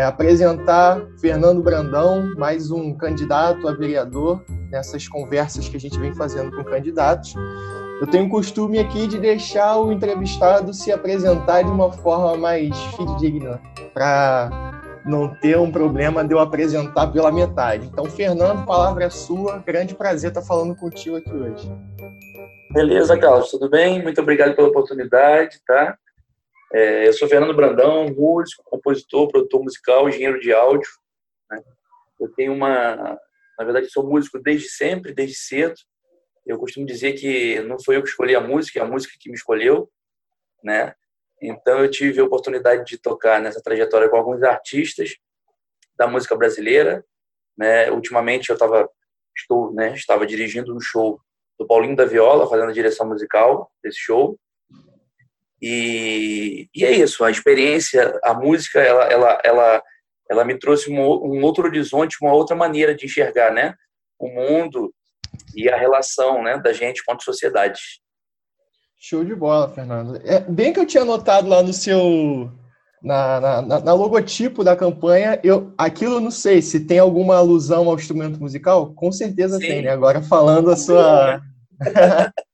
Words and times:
é, 0.00 0.04
apresentar 0.04 1.06
Fernando 1.20 1.62
Brandão, 1.62 2.34
mais 2.38 2.70
um 2.70 2.94
candidato 2.94 3.68
a 3.68 3.74
vereador, 3.74 4.42
nessas 4.70 5.06
conversas 5.06 5.68
que 5.68 5.76
a 5.76 5.80
gente 5.80 5.98
vem 5.98 6.14
fazendo 6.14 6.56
com 6.56 6.64
candidatos. 6.64 7.34
Eu 8.00 8.06
tenho 8.06 8.24
o 8.24 8.30
costume 8.30 8.78
aqui 8.78 9.06
de 9.06 9.18
deixar 9.18 9.76
o 9.76 9.92
entrevistado 9.92 10.72
se 10.72 10.90
apresentar 10.90 11.62
de 11.62 11.70
uma 11.70 11.92
forma 11.92 12.34
mais 12.38 12.74
fidedigna, 12.96 13.60
para 13.92 14.72
não 15.04 15.34
ter 15.34 15.58
um 15.58 15.70
problema 15.70 16.24
de 16.24 16.32
eu 16.32 16.38
apresentar 16.38 17.08
pela 17.08 17.30
metade. 17.30 17.86
Então, 17.86 18.06
Fernando, 18.06 18.64
palavra 18.64 19.04
é 19.04 19.10
sua. 19.10 19.58
Grande 19.58 19.94
prazer 19.94 20.30
estar 20.30 20.40
falando 20.40 20.74
contigo 20.74 21.16
aqui 21.16 21.30
hoje. 21.30 21.70
Beleza, 22.72 23.18
Carlos, 23.18 23.50
tudo 23.50 23.68
bem? 23.68 24.02
Muito 24.02 24.22
obrigado 24.22 24.56
pela 24.56 24.68
oportunidade, 24.68 25.58
tá? 25.66 25.94
É, 26.72 27.08
eu 27.08 27.12
sou 27.12 27.28
Fernando 27.28 27.54
Brandão, 27.54 28.06
músico, 28.08 28.62
compositor, 28.64 29.28
produtor 29.28 29.62
musical, 29.62 30.08
engenheiro 30.08 30.38
de 30.38 30.52
áudio. 30.52 30.88
Né? 31.50 31.62
Eu 32.20 32.32
tenho 32.34 32.52
uma. 32.52 33.18
Na 33.58 33.64
verdade, 33.64 33.90
sou 33.90 34.06
músico 34.06 34.38
desde 34.38 34.68
sempre, 34.68 35.12
desde 35.12 35.36
cedo. 35.36 35.74
Eu 36.46 36.58
costumo 36.58 36.86
dizer 36.86 37.12
que 37.14 37.60
não 37.60 37.78
foi 37.78 37.96
eu 37.96 38.02
que 38.02 38.08
escolhi 38.08 38.34
a 38.34 38.40
música, 38.40 38.78
é 38.78 38.82
a 38.82 38.86
música 38.86 39.14
que 39.20 39.28
me 39.28 39.36
escolheu, 39.36 39.90
né? 40.64 40.94
Então 41.42 41.80
eu 41.80 41.90
tive 41.90 42.20
a 42.20 42.24
oportunidade 42.24 42.84
de 42.84 42.98
tocar 42.98 43.40
nessa 43.40 43.62
trajetória 43.62 44.08
com 44.08 44.16
alguns 44.16 44.42
artistas 44.42 45.16
da 45.96 46.06
música 46.06 46.34
brasileira, 46.36 47.04
né? 47.56 47.90
Ultimamente 47.90 48.50
eu 48.50 48.54
estava 48.54 48.88
estou, 49.36 49.72
né, 49.72 49.94
estava 49.94 50.26
dirigindo 50.26 50.74
um 50.74 50.80
show 50.80 51.20
do 51.58 51.66
Paulinho 51.66 51.96
da 51.96 52.04
Viola, 52.04 52.48
fazendo 52.48 52.70
a 52.70 52.74
direção 52.74 53.06
musical 53.06 53.70
desse 53.82 53.98
show. 53.98 54.38
E, 55.60 56.68
e 56.74 56.84
é 56.84 56.92
isso, 56.92 57.22
a 57.22 57.30
experiência, 57.30 58.18
a 58.24 58.32
música, 58.32 58.80
ela, 58.80 59.04
ela, 59.04 59.40
ela, 59.44 59.82
ela 60.30 60.44
me 60.44 60.58
trouxe 60.58 60.90
um, 60.90 60.98
um 60.98 61.42
outro 61.42 61.64
horizonte, 61.64 62.16
uma 62.22 62.32
outra 62.32 62.56
maneira 62.56 62.94
de 62.94 63.06
enxergar, 63.06 63.52
né? 63.52 63.74
O 64.18 64.28
mundo 64.28 64.92
e 65.54 65.68
a 65.68 65.76
relação, 65.76 66.42
né, 66.42 66.58
da 66.58 66.72
gente 66.72 67.04
com 67.04 67.12
a 67.12 67.18
sociedade. 67.18 67.80
Show 68.98 69.24
de 69.24 69.34
bola, 69.34 69.68
Fernando. 69.68 70.20
É, 70.24 70.40
bem 70.40 70.72
que 70.72 70.80
eu 70.80 70.86
tinha 70.86 71.04
notado 71.04 71.48
lá 71.48 71.62
no 71.62 71.72
seu 71.72 72.50
na, 73.02 73.40
na, 73.40 73.80
na, 73.80 73.94
logotipo 73.94 74.62
da 74.62 74.76
campanha, 74.76 75.40
eu 75.42 75.72
aquilo 75.78 76.20
não 76.20 76.30
sei 76.30 76.60
se 76.60 76.80
tem 76.80 76.98
alguma 76.98 77.36
alusão 77.36 77.88
ao 77.88 77.94
instrumento 77.94 78.38
musical, 78.38 78.92
com 78.92 79.10
certeza 79.10 79.58
Sim. 79.58 79.66
tem, 79.66 79.82
né? 79.82 79.90
Agora 79.90 80.20
falando 80.20 80.70
a 80.70 80.76
sua 80.76 81.40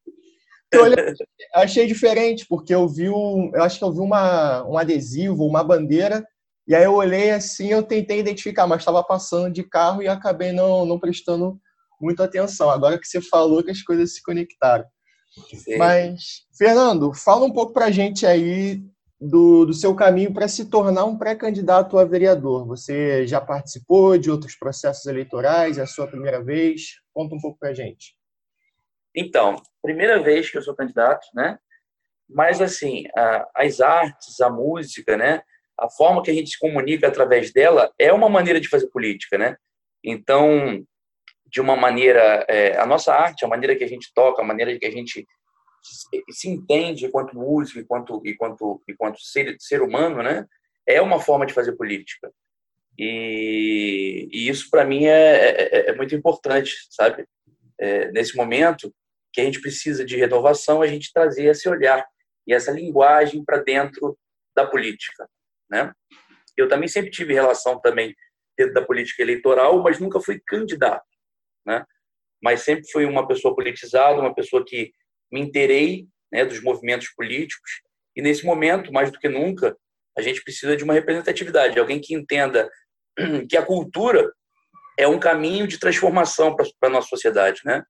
eu 0.76 0.82
olhei, 0.84 1.14
achei 1.54 1.86
diferente, 1.86 2.46
porque 2.48 2.74
eu 2.74 2.88
vi 2.88 3.08
um, 3.08 3.50
eu 3.54 3.62
acho 3.62 3.78
que 3.78 3.84
eu 3.84 3.92
vi 3.92 4.00
uma, 4.00 4.64
um 4.64 4.78
adesivo, 4.78 5.44
uma 5.44 5.64
bandeira, 5.64 6.26
e 6.66 6.74
aí 6.74 6.84
eu 6.84 6.94
olhei 6.94 7.30
assim, 7.30 7.68
eu 7.68 7.82
tentei 7.82 8.18
identificar, 8.18 8.66
mas 8.66 8.80
estava 8.80 9.02
passando 9.02 9.52
de 9.52 9.62
carro 9.62 10.02
e 10.02 10.08
acabei 10.08 10.52
não, 10.52 10.84
não 10.84 10.98
prestando 10.98 11.60
muita 12.00 12.24
atenção. 12.24 12.70
Agora 12.70 12.98
que 12.98 13.06
você 13.06 13.20
falou 13.20 13.62
que 13.62 13.70
as 13.70 13.82
coisas 13.82 14.14
se 14.14 14.22
conectaram. 14.22 14.84
Sim. 15.54 15.76
Mas, 15.76 16.46
Fernando, 16.56 17.12
fala 17.12 17.44
um 17.44 17.52
pouco 17.52 17.72
para 17.72 17.86
a 17.86 17.90
gente 17.90 18.26
aí 18.26 18.82
do, 19.20 19.64
do 19.66 19.72
seu 19.72 19.94
caminho 19.94 20.32
para 20.32 20.48
se 20.48 20.66
tornar 20.66 21.04
um 21.04 21.16
pré-candidato 21.16 21.98
a 21.98 22.04
vereador. 22.04 22.66
Você 22.66 23.26
já 23.26 23.40
participou 23.40 24.18
de 24.18 24.30
outros 24.30 24.56
processos 24.56 25.06
eleitorais? 25.06 25.78
É 25.78 25.82
a 25.82 25.86
sua 25.86 26.06
primeira 26.06 26.42
vez? 26.42 27.00
Conta 27.12 27.34
um 27.34 27.40
pouco 27.40 27.58
para 27.58 27.70
a 27.70 27.74
gente. 27.74 28.14
Então, 29.14 29.56
primeira 29.86 30.20
vez 30.20 30.50
que 30.50 30.58
eu 30.58 30.62
sou 30.62 30.74
candidato, 30.74 31.26
né? 31.32 31.58
Mas, 32.28 32.60
assim, 32.60 33.04
a, 33.16 33.48
as 33.54 33.80
artes, 33.80 34.40
a 34.40 34.50
música, 34.50 35.16
né? 35.16 35.42
A 35.78 35.88
forma 35.88 36.22
que 36.22 36.30
a 36.30 36.34
gente 36.34 36.50
se 36.50 36.58
comunica 36.58 37.06
através 37.06 37.52
dela 37.52 37.92
é 37.98 38.12
uma 38.12 38.28
maneira 38.28 38.60
de 38.60 38.68
fazer 38.68 38.88
política, 38.88 39.38
né? 39.38 39.56
Então, 40.02 40.84
de 41.46 41.60
uma 41.60 41.76
maneira, 41.76 42.44
é, 42.48 42.76
a 42.76 42.84
nossa 42.84 43.14
arte, 43.14 43.44
a 43.44 43.48
maneira 43.48 43.76
que 43.76 43.84
a 43.84 43.88
gente 43.88 44.12
toca, 44.12 44.42
a 44.42 44.44
maneira 44.44 44.76
que 44.76 44.86
a 44.86 44.90
gente 44.90 45.24
se 46.30 46.48
entende 46.48 47.06
enquanto 47.06 47.36
músico, 47.36 47.78
enquanto 47.78 48.20
enquanto 48.24 48.82
enquanto 48.88 49.20
ser, 49.20 49.54
ser 49.60 49.82
humano, 49.82 50.20
né? 50.20 50.44
É 50.84 51.00
uma 51.00 51.20
forma 51.20 51.46
de 51.46 51.54
fazer 51.54 51.76
política. 51.76 52.32
E, 52.98 54.28
e 54.32 54.48
isso 54.48 54.68
para 54.68 54.84
mim 54.84 55.04
é, 55.04 55.10
é, 55.12 55.90
é, 55.90 55.94
muito 55.94 56.14
importante, 56.14 56.72
sabe? 56.90 57.24
É, 57.78 58.10
nesse 58.10 58.36
momento 58.36 58.92
que 59.36 59.40
a 59.42 59.44
gente 59.44 59.60
precisa 59.60 60.02
de 60.02 60.16
renovação, 60.16 60.80
a 60.80 60.86
gente 60.86 61.12
trazer 61.12 61.44
esse 61.44 61.68
olhar 61.68 62.02
e 62.46 62.54
essa 62.54 62.72
linguagem 62.72 63.44
para 63.44 63.58
dentro 63.58 64.18
da 64.56 64.66
política, 64.66 65.28
né? 65.70 65.92
Eu 66.56 66.68
também 66.68 66.88
sempre 66.88 67.10
tive 67.10 67.34
relação 67.34 67.78
também 67.78 68.16
dentro 68.56 68.72
da 68.72 68.80
política 68.80 69.20
eleitoral, 69.20 69.82
mas 69.82 70.00
nunca 70.00 70.18
fui 70.20 70.40
candidato, 70.46 71.04
né? 71.66 71.84
Mas 72.42 72.62
sempre 72.62 72.90
fui 72.90 73.04
uma 73.04 73.28
pessoa 73.28 73.54
politizada, 73.54 74.18
uma 74.18 74.34
pessoa 74.34 74.64
que 74.64 74.90
me 75.30 75.38
interei 75.38 76.08
né, 76.32 76.42
dos 76.42 76.62
movimentos 76.62 77.10
políticos 77.10 77.82
e 78.16 78.22
nesse 78.22 78.46
momento, 78.46 78.90
mais 78.90 79.12
do 79.12 79.18
que 79.18 79.28
nunca, 79.28 79.76
a 80.16 80.22
gente 80.22 80.42
precisa 80.42 80.74
de 80.74 80.82
uma 80.82 80.94
representatividade, 80.94 81.78
alguém 81.78 82.00
que 82.00 82.14
entenda 82.14 82.70
que 83.50 83.56
a 83.58 83.62
cultura 83.62 84.32
é 84.98 85.06
um 85.06 85.20
caminho 85.20 85.66
de 85.66 85.78
transformação 85.78 86.56
para 86.56 86.88
a 86.88 86.88
nossa 86.88 87.08
sociedade, 87.08 87.60
né? 87.66 87.84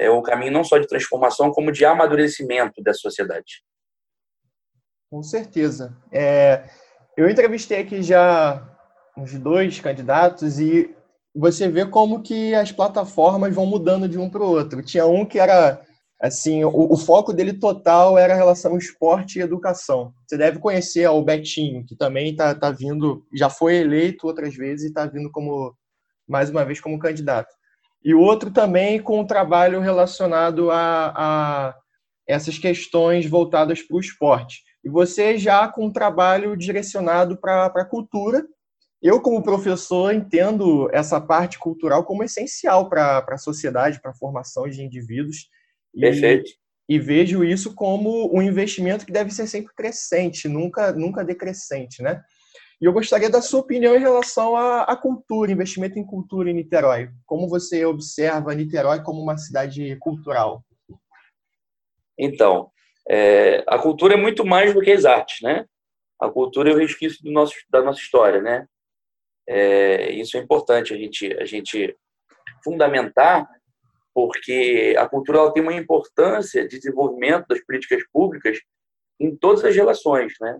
É 0.00 0.10
um 0.10 0.22
caminho 0.22 0.52
não 0.52 0.64
só 0.64 0.78
de 0.78 0.88
transformação, 0.88 1.52
como 1.52 1.70
de 1.70 1.84
amadurecimento 1.84 2.82
da 2.82 2.94
sociedade. 2.94 3.62
Com 5.10 5.22
certeza. 5.22 5.94
É, 6.10 6.64
eu 7.16 7.28
entrevistei 7.28 7.80
aqui 7.80 8.02
já 8.02 8.66
uns 9.16 9.34
dois 9.38 9.78
candidatos 9.78 10.58
e 10.58 10.94
você 11.34 11.68
vê 11.68 11.84
como 11.84 12.22
que 12.22 12.54
as 12.54 12.72
plataformas 12.72 13.54
vão 13.54 13.66
mudando 13.66 14.08
de 14.08 14.18
um 14.18 14.30
para 14.30 14.42
o 14.42 14.48
outro. 14.48 14.82
Tinha 14.82 15.04
um 15.04 15.26
que 15.26 15.38
era 15.38 15.82
assim, 16.18 16.64
o, 16.64 16.92
o, 16.92 16.96
foco 16.96 17.32
dele 17.32 17.54
total 17.54 18.16
era 18.16 18.34
a 18.34 18.36
relação 18.36 18.78
esporte 18.78 19.38
e 19.38 19.42
educação. 19.42 20.14
Você 20.26 20.36
deve 20.36 20.58
conhecer 20.58 21.06
o 21.08 21.22
Betinho, 21.22 21.84
que 21.84 21.96
também 21.96 22.30
está 22.30 22.54
tá 22.54 22.70
vindo, 22.70 23.26
já 23.34 23.50
foi 23.50 23.76
eleito 23.76 24.26
outras 24.26 24.54
vezes 24.54 24.84
e 24.84 24.88
está 24.88 25.06
vindo 25.06 25.30
como 25.30 25.74
mais 26.28 26.48
uma 26.48 26.64
vez 26.64 26.80
como 26.80 26.98
candidato 26.98 27.59
e 28.04 28.14
o 28.14 28.20
outro 28.20 28.50
também 28.50 29.00
com 29.00 29.20
um 29.20 29.26
trabalho 29.26 29.80
relacionado 29.80 30.70
a, 30.70 31.12
a 31.14 31.76
essas 32.26 32.58
questões 32.58 33.26
voltadas 33.26 33.82
para 33.82 33.96
o 33.96 34.00
esporte. 34.00 34.62
E 34.82 34.88
você 34.88 35.36
já 35.36 35.68
com 35.68 35.86
um 35.86 35.92
trabalho 35.92 36.56
direcionado 36.56 37.38
para 37.38 37.66
a 37.66 37.84
cultura. 37.84 38.46
Eu, 39.02 39.20
como 39.20 39.42
professor, 39.42 40.14
entendo 40.14 40.88
essa 40.92 41.20
parte 41.20 41.58
cultural 41.58 42.04
como 42.04 42.22
essencial 42.22 42.88
para 42.88 43.24
a 43.28 43.38
sociedade, 43.38 44.00
para 44.00 44.10
a 44.10 44.14
formação 44.14 44.68
de 44.68 44.82
indivíduos. 44.82 45.48
Perfeito. 45.98 46.50
E, 46.88 46.96
e 46.96 46.98
vejo 46.98 47.44
isso 47.44 47.74
como 47.74 48.34
um 48.34 48.42
investimento 48.42 49.06
que 49.06 49.12
deve 49.12 49.30
ser 49.30 49.46
sempre 49.46 49.74
crescente, 49.74 50.48
nunca, 50.48 50.92
nunca 50.92 51.24
decrescente, 51.24 52.02
né? 52.02 52.22
E 52.80 52.86
eu 52.86 52.92
gostaria 52.94 53.28
da 53.28 53.42
sua 53.42 53.60
opinião 53.60 53.94
em 53.94 54.00
relação 54.00 54.56
à, 54.56 54.84
à, 54.84 54.96
cultura, 54.96 55.52
investimento 55.52 55.98
em 55.98 56.04
cultura 56.04 56.50
em 56.50 56.54
Niterói. 56.54 57.10
Como 57.26 57.46
você 57.46 57.84
observa 57.84 58.54
Niterói 58.54 59.02
como 59.02 59.20
uma 59.20 59.36
cidade 59.36 59.96
cultural? 59.96 60.64
Então, 62.18 62.70
é, 63.06 63.62
a 63.66 63.78
cultura 63.78 64.14
é 64.14 64.16
muito 64.16 64.46
mais 64.46 64.72
do 64.72 64.80
que 64.80 64.90
as 64.90 65.04
artes, 65.04 65.42
né? 65.42 65.66
A 66.18 66.30
cultura 66.30 66.70
é 66.70 66.74
o 66.74 66.78
resquício 66.78 67.22
do 67.22 67.30
nosso, 67.30 67.54
da 67.68 67.82
nossa 67.82 68.00
história, 68.00 68.40
né? 68.40 68.66
É, 69.46 70.12
isso 70.12 70.38
é 70.38 70.40
importante 70.40 70.94
a 70.94 70.96
gente, 70.96 71.34
a 71.34 71.44
gente 71.44 71.94
fundamentar, 72.64 73.46
porque 74.14 74.94
a 74.98 75.06
cultura 75.06 75.52
tem 75.52 75.62
uma 75.62 75.74
importância 75.74 76.66
de 76.66 76.78
desenvolvimento 76.78 77.46
das 77.46 77.62
políticas 77.62 78.02
públicas 78.10 78.58
em 79.18 79.36
todas 79.36 79.64
as 79.64 79.76
relações, 79.76 80.32
né? 80.40 80.58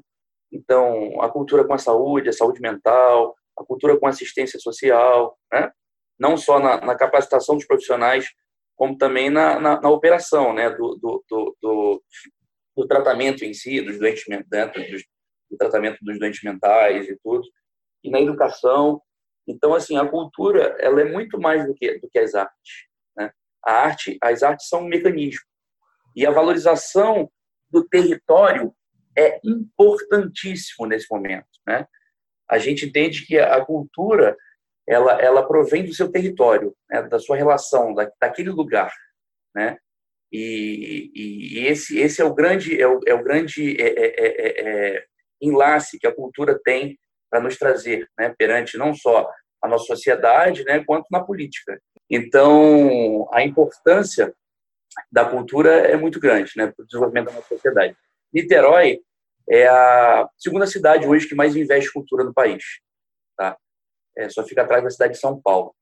Então, 0.52 1.20
a 1.22 1.28
cultura 1.28 1.64
com 1.64 1.74
a 1.74 1.78
saúde, 1.78 2.28
a 2.28 2.32
saúde 2.32 2.60
mental, 2.60 3.36
a 3.56 3.64
cultura 3.64 3.98
com 3.98 4.06
assistência 4.06 4.58
social, 4.58 5.38
né? 5.52 5.70
não 6.18 6.36
só 6.36 6.58
na, 6.58 6.80
na 6.80 6.94
capacitação 6.94 7.56
dos 7.56 7.66
profissionais, 7.66 8.28
como 8.76 8.96
também 8.96 9.30
na, 9.30 9.60
na, 9.60 9.80
na 9.80 9.90
operação 9.90 10.52
né? 10.52 10.70
do, 10.70 10.96
do, 10.96 11.24
do, 11.28 11.56
do, 11.60 12.02
do 12.76 12.86
tratamento 12.86 13.44
em 13.44 13.54
si, 13.54 13.80
dos 13.80 13.98
doentes, 13.98 14.24
né? 14.28 14.42
do 15.50 15.56
tratamento 15.56 15.98
dos 16.02 16.18
doentes 16.18 16.42
mentais 16.42 17.08
e 17.08 17.16
tudo, 17.22 17.46
e 18.02 18.10
na 18.10 18.20
educação. 18.20 19.00
Então, 19.46 19.74
assim, 19.74 19.96
a 19.96 20.06
cultura 20.06 20.76
ela 20.80 21.00
é 21.00 21.04
muito 21.04 21.38
mais 21.40 21.66
do 21.66 21.74
que, 21.74 21.98
do 21.98 22.08
que 22.08 22.18
as 22.18 22.34
artes. 22.34 22.86
Né? 23.16 23.30
A 23.64 23.72
arte, 23.72 24.18
as 24.22 24.42
artes 24.42 24.68
são 24.68 24.82
um 24.82 24.88
mecanismo. 24.88 25.44
E 26.16 26.26
a 26.26 26.30
valorização 26.30 27.30
do 27.70 27.84
território 27.84 28.74
é 29.20 29.40
importantíssimo 29.44 30.86
nesse 30.86 31.06
momento, 31.10 31.46
né? 31.66 31.86
A 32.48 32.58
gente 32.58 32.86
entende 32.86 33.26
que 33.26 33.38
a 33.38 33.64
cultura 33.64 34.36
ela 34.88 35.20
ela 35.20 35.46
provém 35.46 35.84
do 35.84 35.94
seu 35.94 36.10
território, 36.10 36.74
né? 36.90 37.02
da 37.02 37.18
sua 37.18 37.36
relação, 37.36 37.94
da, 37.94 38.10
daquele 38.20 38.50
lugar, 38.50 38.92
né? 39.54 39.78
E, 40.32 41.10
e, 41.14 41.58
e, 41.58 41.66
esse 41.66 41.98
esse 41.98 42.22
é 42.22 42.24
o 42.24 42.34
grande 42.34 42.80
é 42.80 42.86
o, 42.86 43.00
é 43.06 43.14
o 43.14 43.22
grande 43.22 43.76
é, 43.80 43.88
é, 43.88 44.06
é, 44.06 44.26
é, 44.26 44.96
é 44.96 45.04
enlace 45.40 45.98
que 45.98 46.06
a 46.06 46.14
cultura 46.14 46.58
tem 46.62 46.98
para 47.30 47.40
nos 47.40 47.56
trazer 47.56 48.08
né, 48.18 48.34
perante 48.36 48.76
não 48.76 48.92
só 48.94 49.28
a 49.62 49.68
nossa 49.68 49.84
sociedade, 49.84 50.64
né, 50.64 50.82
quanto 50.84 51.06
na 51.10 51.22
política. 51.22 51.80
Então, 52.08 53.28
a 53.32 53.42
importância 53.42 54.34
da 55.10 55.24
cultura 55.24 55.70
é 55.70 55.96
muito 55.96 56.18
grande 56.18 56.52
né, 56.56 56.66
para 56.66 56.82
o 56.82 56.86
desenvolvimento 56.86 57.26
da 57.26 57.32
nossa 57.32 57.48
sociedade. 57.48 57.96
Niterói 58.32 59.00
é 59.50 59.66
a 59.66 60.30
segunda 60.38 60.66
cidade 60.66 61.08
hoje 61.08 61.26
que 61.26 61.34
mais 61.34 61.56
investe 61.56 61.92
cultura 61.92 62.22
no 62.22 62.32
país. 62.32 62.62
Tá? 63.36 63.58
É, 64.16 64.28
só 64.28 64.44
fica 64.44 64.62
atrás 64.62 64.84
da 64.84 64.90
cidade 64.90 65.14
de 65.14 65.18
São 65.18 65.40
Paulo. 65.40 65.74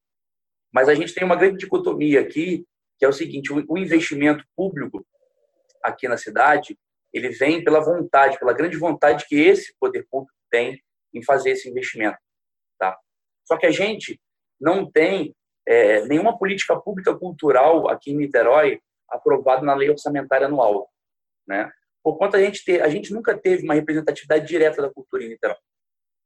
Mas 0.72 0.88
a 0.88 0.94
gente 0.94 1.14
tem 1.14 1.22
uma 1.22 1.36
grande 1.36 1.58
dicotomia 1.58 2.20
aqui, 2.20 2.66
que 2.98 3.04
é 3.04 3.08
o 3.08 3.12
seguinte: 3.12 3.52
o 3.52 3.78
investimento 3.78 4.42
público 4.56 5.06
aqui 5.82 6.08
na 6.08 6.16
cidade, 6.16 6.78
ele 7.12 7.28
vem 7.28 7.62
pela 7.62 7.80
vontade, 7.80 8.38
pela 8.38 8.54
grande 8.54 8.76
vontade 8.76 9.26
que 9.26 9.36
esse 9.36 9.74
poder 9.78 10.06
público 10.10 10.34
tem 10.50 10.82
em 11.12 11.22
fazer 11.22 11.50
esse 11.50 11.68
investimento. 11.68 12.18
Tá? 12.78 12.98
Só 13.44 13.56
que 13.58 13.66
a 13.66 13.70
gente 13.70 14.20
não 14.60 14.90
tem 14.90 15.34
é, 15.66 16.04
nenhuma 16.06 16.38
política 16.38 16.78
pública 16.78 17.14
cultural 17.14 17.88
aqui 17.88 18.12
em 18.12 18.16
Niterói 18.16 18.80
aprovada 19.08 19.62
na 19.62 19.74
lei 19.74 19.90
orçamentária 19.90 20.46
anual. 20.46 20.90
Né? 21.46 21.70
Por 22.02 22.16
conta 22.16 22.36
a 22.36 22.40
gente 22.40 22.64
ter, 22.64 22.82
a 22.82 22.88
gente 22.88 23.12
nunca 23.12 23.36
teve 23.36 23.64
uma 23.64 23.74
representatividade 23.74 24.46
direta 24.46 24.82
da 24.82 24.90
cultura 24.90 25.24
em 25.24 25.28
Niterói. 25.28 25.56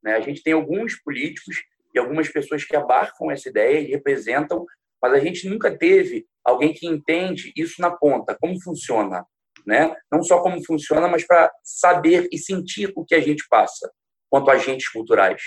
Né? 0.03 0.15
A 0.15 0.21
gente 0.21 0.43
tem 0.43 0.53
alguns 0.53 1.01
políticos 1.01 1.57
e 1.95 1.99
algumas 1.99 2.29
pessoas 2.29 2.65
que 2.65 2.75
abarcam 2.75 3.31
essa 3.31 3.49
ideia 3.49 3.79
e 3.81 3.91
representam, 3.91 4.65
mas 5.01 5.13
a 5.13 5.19
gente 5.19 5.49
nunca 5.49 5.77
teve 5.77 6.27
alguém 6.45 6.73
que 6.73 6.87
entende 6.87 7.53
isso 7.57 7.81
na 7.81 7.91
ponta, 7.91 8.37
como 8.41 8.61
funciona, 8.61 9.25
né? 9.67 9.95
Não 10.11 10.23
só 10.23 10.43
como 10.43 10.65
funciona, 10.65 11.07
mas 11.07 11.27
para 11.27 11.53
saber 11.63 12.29
e 12.33 12.39
sentir 12.39 12.93
o 12.97 13.05
que 13.05 13.15
a 13.15 13.21
gente 13.21 13.47
passa 13.49 13.91
quanto 14.31 14.51
agentes 14.51 14.89
culturais, 14.89 15.43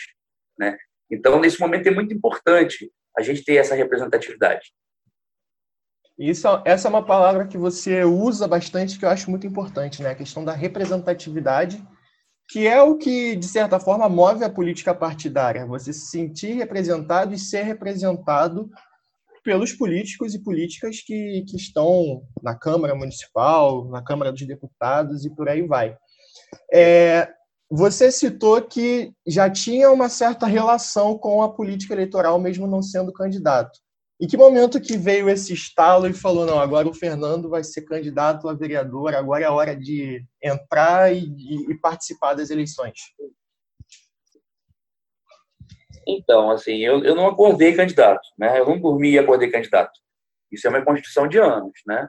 né? 0.57 0.77
Então, 1.09 1.39
nesse 1.39 1.59
momento 1.59 1.87
é 1.87 1.91
muito 1.91 2.13
importante 2.13 2.91
a 3.17 3.21
gente 3.21 3.43
ter 3.43 3.55
essa 3.55 3.75
representatividade. 3.75 4.71
Isso, 6.17 6.47
essa 6.65 6.87
é 6.87 6.89
uma 6.89 7.05
palavra 7.05 7.45
que 7.45 7.57
você 7.57 8.03
usa 8.03 8.47
bastante, 8.47 8.97
que 8.97 9.05
eu 9.05 9.09
acho 9.09 9.29
muito 9.29 9.45
importante, 9.45 10.01
né? 10.01 10.11
A 10.11 10.15
questão 10.15 10.45
da 10.45 10.53
representatividade 10.53 11.85
que 12.49 12.67
é 12.67 12.81
o 12.81 12.97
que, 12.97 13.35
de 13.35 13.47
certa 13.47 13.79
forma, 13.79 14.07
move 14.07 14.43
a 14.43 14.49
política 14.49 14.93
partidária. 14.93 15.65
Você 15.65 15.91
se 15.91 16.07
sentir 16.07 16.53
representado 16.53 17.33
e 17.33 17.39
ser 17.39 17.63
representado 17.63 18.69
pelos 19.43 19.73
políticos 19.73 20.33
e 20.33 20.43
políticas 20.43 21.01
que, 21.01 21.43
que 21.47 21.55
estão 21.55 22.23
na 22.41 22.55
Câmara 22.55 22.95
Municipal, 22.95 23.87
na 23.89 24.03
Câmara 24.03 24.31
dos 24.31 24.45
Deputados 24.45 25.25
e 25.25 25.29
por 25.29 25.49
aí 25.49 25.61
vai. 25.63 25.95
É, 26.73 27.29
você 27.69 28.11
citou 28.11 28.61
que 28.61 29.11
já 29.27 29.49
tinha 29.49 29.91
uma 29.91 30.09
certa 30.09 30.45
relação 30.45 31.17
com 31.17 31.41
a 31.41 31.51
política 31.51 31.93
eleitoral, 31.93 32.39
mesmo 32.39 32.67
não 32.67 32.81
sendo 32.81 33.13
candidato. 33.13 33.79
Em 34.19 34.27
que 34.27 34.37
momento 34.37 34.79
que 34.79 34.97
veio 34.97 35.29
esse 35.29 35.53
estalo 35.53 36.07
e 36.07 36.13
falou, 36.13 36.45
não, 36.45 36.57
agora 36.57 36.87
o 36.87 36.93
Fernando 36.93 37.49
vai 37.49 37.63
ser 37.63 37.81
candidato 37.81 38.47
a 38.47 38.53
vereador, 38.53 39.13
agora 39.13 39.43
é 39.43 39.47
a 39.47 39.51
hora 39.51 39.75
de 39.75 40.25
entrar 40.41 41.13
e, 41.13 41.25
e, 41.25 41.71
e 41.71 41.79
participar 41.79 42.33
das 42.33 42.49
eleições? 42.49 42.93
Então, 46.07 46.49
assim, 46.51 46.77
eu, 46.77 47.03
eu 47.03 47.13
não 47.15 47.27
acordei 47.27 47.75
candidato, 47.75 48.25
né? 48.37 48.59
Eu 48.59 48.65
não 48.65 48.79
dormi 48.79 49.11
e 49.11 49.19
acordei 49.19 49.49
candidato. 49.49 49.99
Isso 50.51 50.65
é 50.67 50.69
uma 50.69 50.85
construção 50.85 51.27
de 51.27 51.37
anos, 51.37 51.73
né? 51.85 52.07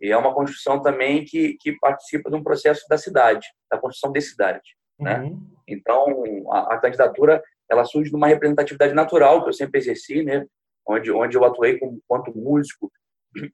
E 0.00 0.12
é 0.12 0.16
uma 0.16 0.34
construção 0.34 0.80
também 0.80 1.24
que, 1.24 1.56
que 1.60 1.72
participa 1.78 2.30
de 2.30 2.36
um 2.36 2.42
processo 2.42 2.84
da 2.88 2.98
cidade, 2.98 3.46
da 3.70 3.78
construção 3.78 4.12
de 4.12 4.20
cidade, 4.20 4.76
né? 4.98 5.18
uhum. 5.18 5.30
né? 5.30 5.36
Então, 5.66 6.52
a, 6.52 6.74
a 6.74 6.78
candidatura, 6.78 7.42
ela 7.70 7.84
surge 7.84 8.10
de 8.10 8.16
uma 8.16 8.28
representatividade 8.28 8.94
natural 8.94 9.42
que 9.42 9.48
eu 9.48 9.52
sempre 9.52 9.80
exerci, 9.80 10.22
né? 10.22 10.46
Onde, 10.86 11.10
onde 11.10 11.36
eu 11.36 11.44
atuei 11.44 11.78
como, 11.78 12.00
quanto 12.06 12.36
músico. 12.36 12.90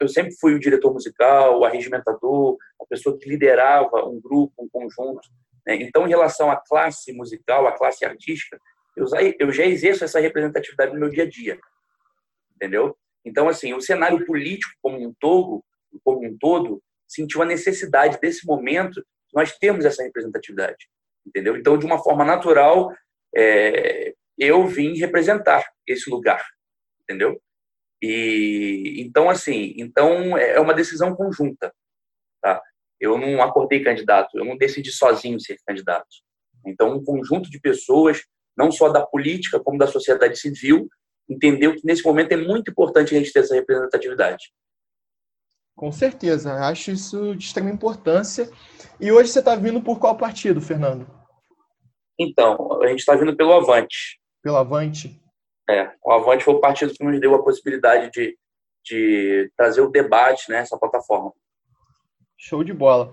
Eu 0.00 0.08
sempre 0.08 0.34
fui 0.40 0.54
o 0.54 0.58
diretor 0.58 0.92
musical, 0.92 1.60
o 1.60 1.64
arregimentador, 1.64 2.56
a 2.80 2.86
pessoa 2.86 3.16
que 3.18 3.28
liderava 3.28 4.04
um 4.06 4.20
grupo, 4.20 4.52
um 4.58 4.68
conjunto. 4.68 5.28
Né? 5.66 5.76
Então, 5.76 6.06
em 6.06 6.08
relação 6.08 6.50
à 6.50 6.56
classe 6.56 7.12
musical, 7.12 7.66
à 7.66 7.72
classe 7.72 8.04
artística, 8.04 8.58
eu 8.96 9.06
já, 9.06 9.18
eu 9.22 9.52
já 9.52 9.64
exerço 9.64 10.04
essa 10.04 10.18
representatividade 10.18 10.92
no 10.92 11.00
meu 11.00 11.08
dia 11.08 11.24
a 11.24 11.28
dia. 11.28 11.58
Entendeu? 12.56 12.96
Então, 13.24 13.48
assim, 13.48 13.72
o 13.72 13.80
cenário 13.80 14.24
político 14.26 14.72
como 14.82 14.98
um 14.98 15.14
todo, 15.20 15.62
como 16.02 16.26
um 16.26 16.36
todo 16.38 16.82
sentiu 17.06 17.40
a 17.42 17.46
necessidade 17.46 18.18
desse 18.20 18.46
momento 18.46 19.02
nós 19.32 19.56
temos 19.58 19.84
essa 19.84 20.02
representatividade. 20.02 20.88
Entendeu? 21.26 21.56
Então, 21.56 21.76
de 21.78 21.84
uma 21.84 22.02
forma 22.02 22.24
natural, 22.24 22.92
é, 23.36 24.14
eu 24.38 24.66
vim 24.66 24.96
representar 24.96 25.64
esse 25.86 26.10
lugar 26.10 26.42
entendeu? 27.08 27.40
E 28.02 29.02
então 29.04 29.30
assim, 29.30 29.74
então 29.76 30.36
é 30.36 30.60
uma 30.60 30.74
decisão 30.74 31.14
conjunta, 31.14 31.72
tá? 32.40 32.62
Eu 33.00 33.16
não 33.16 33.42
acordei 33.42 33.82
candidato, 33.82 34.36
eu 34.36 34.44
não 34.44 34.56
decidi 34.56 34.92
sozinho 34.92 35.40
ser 35.40 35.56
candidato. 35.66 36.08
Então 36.66 36.96
um 36.96 37.04
conjunto 37.04 37.50
de 37.50 37.58
pessoas, 37.60 38.22
não 38.56 38.70
só 38.70 38.88
da 38.88 39.04
política 39.04 39.58
como 39.58 39.78
da 39.78 39.86
sociedade 39.86 40.38
civil, 40.38 40.88
entendeu 41.28 41.74
que 41.74 41.84
nesse 41.84 42.04
momento 42.04 42.32
é 42.32 42.36
muito 42.36 42.70
importante 42.70 43.14
a 43.14 43.18
gente 43.18 43.32
ter 43.32 43.40
essa 43.40 43.54
representatividade. 43.54 44.52
Com 45.76 45.92
certeza, 45.92 46.54
acho 46.54 46.90
isso 46.90 47.36
de 47.36 47.44
extrema 47.44 47.70
importância. 47.70 48.50
E 49.00 49.12
hoje 49.12 49.30
você 49.30 49.38
está 49.38 49.54
vindo 49.54 49.80
por 49.80 50.00
qual 50.00 50.16
partido, 50.16 50.60
Fernando? 50.60 51.06
Então, 52.18 52.82
a 52.82 52.88
gente 52.88 52.98
está 52.98 53.14
vindo 53.14 53.36
pelo 53.36 53.52
Avante. 53.52 54.20
Pelo 54.42 54.56
Avante? 54.56 55.22
É, 55.68 55.90
o 56.02 56.12
Avante 56.12 56.44
foi 56.44 56.54
o 56.54 56.60
partido 56.60 56.94
que 56.94 57.04
nos 57.04 57.20
deu 57.20 57.34
a 57.34 57.42
possibilidade 57.42 58.10
de, 58.10 58.36
de 58.84 59.52
trazer 59.56 59.82
o 59.82 59.90
debate 59.90 60.50
nessa 60.50 60.76
né, 60.76 60.80
plataforma. 60.80 61.32
Show 62.38 62.64
de 62.64 62.72
bola. 62.72 63.12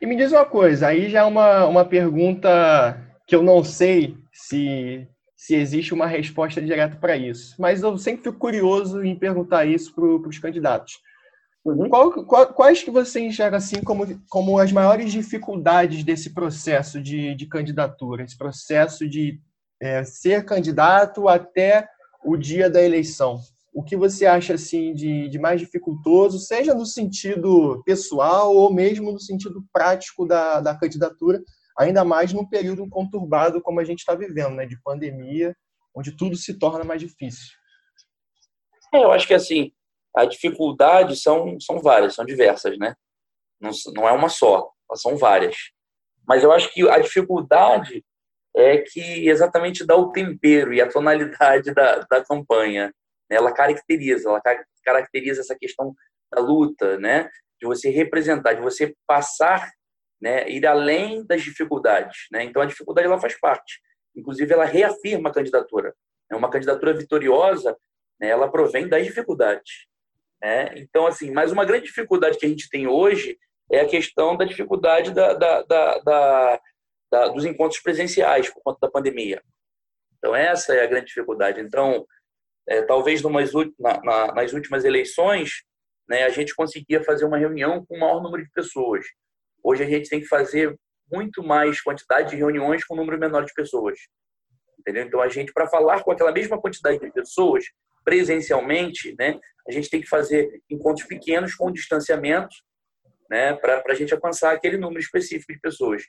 E 0.00 0.06
me 0.06 0.16
diz 0.16 0.32
uma 0.32 0.44
coisa, 0.44 0.88
aí 0.88 1.08
já 1.08 1.20
é 1.20 1.24
uma, 1.24 1.66
uma 1.66 1.84
pergunta 1.84 2.98
que 3.24 3.36
eu 3.36 3.42
não 3.42 3.62
sei 3.62 4.16
se, 4.32 5.06
se 5.36 5.54
existe 5.54 5.94
uma 5.94 6.06
resposta 6.06 6.60
direta 6.60 6.96
para 6.96 7.16
isso, 7.16 7.54
mas 7.58 7.82
eu 7.82 7.96
sempre 7.96 8.24
fico 8.24 8.36
curioso 8.36 9.04
em 9.04 9.14
perguntar 9.14 9.64
isso 9.64 9.94
para 9.94 10.04
os 10.04 10.38
candidatos. 10.40 11.00
Uhum. 11.64 11.88
Qual, 11.88 12.24
qual, 12.24 12.52
quais 12.52 12.82
que 12.82 12.90
você 12.90 13.20
enxerga 13.20 13.58
assim 13.58 13.80
como, 13.80 14.04
como 14.28 14.58
as 14.58 14.72
maiores 14.72 15.12
dificuldades 15.12 16.02
desse 16.02 16.34
processo 16.34 17.00
de, 17.00 17.36
de 17.36 17.46
candidatura, 17.46 18.24
esse 18.24 18.36
processo 18.36 19.08
de 19.08 19.40
é, 19.82 20.04
ser 20.04 20.44
candidato 20.44 21.28
até 21.28 21.88
o 22.24 22.36
dia 22.36 22.70
da 22.70 22.80
eleição. 22.80 23.40
O 23.74 23.82
que 23.82 23.96
você 23.96 24.26
acha 24.26 24.54
assim 24.54 24.94
de, 24.94 25.28
de 25.28 25.38
mais 25.40 25.60
dificultoso, 25.60 26.38
seja 26.38 26.72
no 26.72 26.86
sentido 26.86 27.82
pessoal 27.84 28.54
ou 28.54 28.72
mesmo 28.72 29.10
no 29.10 29.18
sentido 29.18 29.64
prático 29.72 30.24
da, 30.24 30.60
da 30.60 30.78
candidatura, 30.78 31.42
ainda 31.76 32.04
mais 32.04 32.32
num 32.32 32.48
período 32.48 32.88
conturbado 32.88 33.60
como 33.60 33.80
a 33.80 33.84
gente 33.84 33.98
está 34.00 34.14
vivendo, 34.14 34.54
né, 34.54 34.66
de 34.66 34.80
pandemia, 34.82 35.56
onde 35.96 36.16
tudo 36.16 36.36
se 36.36 36.56
torna 36.58 36.84
mais 36.84 37.00
difícil? 37.00 37.50
É, 38.94 39.02
eu 39.02 39.10
acho 39.10 39.26
que 39.26 39.34
assim, 39.34 39.72
as 40.14 40.28
dificuldades 40.28 41.22
são, 41.22 41.58
são 41.58 41.80
várias, 41.80 42.14
são 42.14 42.24
diversas, 42.24 42.78
né? 42.78 42.94
Não, 43.60 43.70
não 43.94 44.08
é 44.08 44.12
uma 44.12 44.28
só, 44.28 44.70
são 44.94 45.16
várias. 45.16 45.56
Mas 46.28 46.44
eu 46.44 46.52
acho 46.52 46.72
que 46.72 46.88
a 46.88 47.00
dificuldade 47.00 48.04
é 48.54 48.78
que 48.78 49.28
exatamente 49.28 49.84
dá 49.84 49.96
o 49.96 50.12
tempero 50.12 50.72
e 50.74 50.80
a 50.80 50.88
tonalidade 50.88 51.72
da, 51.72 52.00
da 52.10 52.24
campanha. 52.24 52.92
Ela 53.30 53.52
caracteriza, 53.52 54.28
ela 54.28 54.42
caracteriza 54.84 55.40
essa 55.40 55.56
questão 55.58 55.94
da 56.30 56.40
luta, 56.40 56.98
né? 56.98 57.30
De 57.60 57.66
você 57.66 57.88
representar, 57.88 58.54
de 58.54 58.60
você 58.60 58.94
passar, 59.06 59.70
né? 60.20 60.48
Ir 60.48 60.66
além 60.66 61.24
das 61.24 61.42
dificuldades, 61.42 62.26
né? 62.30 62.44
Então 62.44 62.60
a 62.60 62.66
dificuldade 62.66 63.06
ela 63.06 63.20
faz 63.20 63.38
parte. 63.40 63.80
Inclusive 64.14 64.52
ela 64.52 64.64
reafirma 64.64 65.30
a 65.30 65.32
candidatura. 65.32 65.94
É 66.30 66.36
uma 66.36 66.50
candidatura 66.50 66.92
vitoriosa, 66.92 67.76
né? 68.20 68.28
Ela 68.28 68.50
provém 68.50 68.86
das 68.86 69.04
dificuldades. 69.06 69.86
Né? 70.42 70.74
Então 70.76 71.06
assim, 71.06 71.30
mais 71.30 71.52
uma 71.52 71.64
grande 71.64 71.86
dificuldade 71.86 72.36
que 72.36 72.44
a 72.44 72.48
gente 72.48 72.68
tem 72.68 72.86
hoje 72.86 73.38
é 73.70 73.80
a 73.80 73.88
questão 73.88 74.36
da 74.36 74.44
dificuldade 74.44 75.12
da, 75.12 75.32
da, 75.34 75.62
da, 75.62 75.98
da 76.00 76.60
da, 77.12 77.28
dos 77.28 77.44
encontros 77.44 77.78
presenciais 77.80 78.48
por 78.48 78.62
conta 78.62 78.78
da 78.80 78.90
pandemia. 78.90 79.42
Então, 80.16 80.34
essa 80.34 80.74
é 80.74 80.82
a 80.82 80.86
grande 80.86 81.06
dificuldade. 81.06 81.60
Então, 81.60 82.06
é, 82.66 82.80
talvez 82.82 83.20
numas, 83.20 83.52
na, 83.78 84.02
na, 84.02 84.34
nas 84.34 84.52
últimas 84.54 84.82
eleições, 84.84 85.62
né, 86.08 86.24
a 86.24 86.30
gente 86.30 86.54
conseguia 86.54 87.04
fazer 87.04 87.26
uma 87.26 87.36
reunião 87.36 87.84
com 87.84 87.96
o 87.96 88.00
maior 88.00 88.22
número 88.22 88.42
de 88.42 88.50
pessoas. 88.50 89.04
Hoje, 89.62 89.82
a 89.82 89.86
gente 89.86 90.08
tem 90.08 90.20
que 90.20 90.26
fazer 90.26 90.74
muito 91.12 91.42
mais 91.42 91.82
quantidade 91.82 92.30
de 92.30 92.36
reuniões 92.36 92.82
com 92.84 92.94
um 92.94 92.96
número 92.96 93.18
menor 93.18 93.44
de 93.44 93.52
pessoas. 93.52 93.98
Entendeu? 94.78 95.04
Então, 95.04 95.20
a 95.20 95.28
gente, 95.28 95.52
para 95.52 95.68
falar 95.68 96.02
com 96.02 96.12
aquela 96.12 96.32
mesma 96.32 96.58
quantidade 96.58 96.98
de 96.98 97.12
pessoas, 97.12 97.64
presencialmente, 98.02 99.14
né, 99.18 99.38
a 99.68 99.70
gente 99.70 99.90
tem 99.90 100.00
que 100.00 100.08
fazer 100.08 100.62
encontros 100.70 101.06
pequenos 101.06 101.54
com 101.54 101.70
distanciamento 101.70 102.54
né, 103.28 103.54
para 103.54 103.82
a 103.86 103.94
gente 103.94 104.14
alcançar 104.14 104.52
aquele 104.52 104.78
número 104.78 105.00
específico 105.00 105.52
de 105.52 105.60
pessoas. 105.60 106.04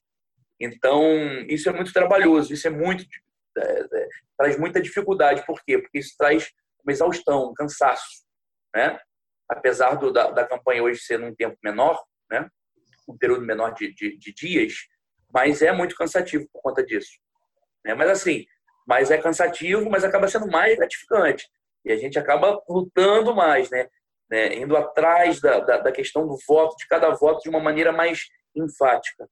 Então, 0.63 1.03
isso 1.49 1.69
é 1.69 1.73
muito 1.73 1.91
trabalhoso, 1.91 2.53
isso 2.53 2.65
é 2.67 2.69
muito 2.69 3.05
é, 3.57 3.61
é, 3.61 4.09
traz 4.37 4.57
muita 4.57 4.81
dificuldade. 4.81 5.45
Por 5.45 5.61
quê? 5.63 5.77
Porque 5.77 5.99
isso 5.99 6.15
traz 6.17 6.49
uma 6.83 6.91
exaustão, 6.91 7.49
um 7.49 7.53
cansaço, 7.53 8.23
né? 8.73 8.97
Apesar 9.49 9.95
do, 9.95 10.11
da, 10.11 10.31
da 10.31 10.47
campanha 10.47 10.83
hoje 10.83 11.01
ser 11.01 11.19
num 11.19 11.35
tempo 11.35 11.57
menor, 11.63 12.01
né? 12.31 12.49
Um 13.07 13.17
período 13.17 13.45
menor 13.45 13.73
de, 13.73 13.93
de, 13.93 14.17
de 14.17 14.33
dias, 14.33 14.73
mas 15.33 15.61
é 15.61 15.71
muito 15.71 15.95
cansativo 15.95 16.47
por 16.51 16.61
conta 16.61 16.83
disso. 16.83 17.11
Né? 17.83 17.93
Mas 17.93 18.09
assim, 18.09 18.45
mas 18.87 19.11
é 19.11 19.17
cansativo, 19.17 19.89
mas 19.89 20.03
acaba 20.03 20.27
sendo 20.27 20.47
mais 20.47 20.77
gratificante. 20.77 21.49
E 21.83 21.91
a 21.91 21.97
gente 21.97 22.17
acaba 22.17 22.61
lutando 22.69 23.35
mais, 23.35 23.69
né? 23.69 23.89
né? 24.29 24.55
Indo 24.55 24.77
atrás 24.77 25.41
da, 25.41 25.59
da, 25.59 25.77
da 25.79 25.91
questão 25.91 26.25
do 26.25 26.37
voto, 26.47 26.77
de 26.77 26.87
cada 26.87 27.09
voto, 27.09 27.41
de 27.43 27.49
uma 27.49 27.59
maneira 27.59 27.91
mais 27.91 28.21
enfática. 28.55 29.27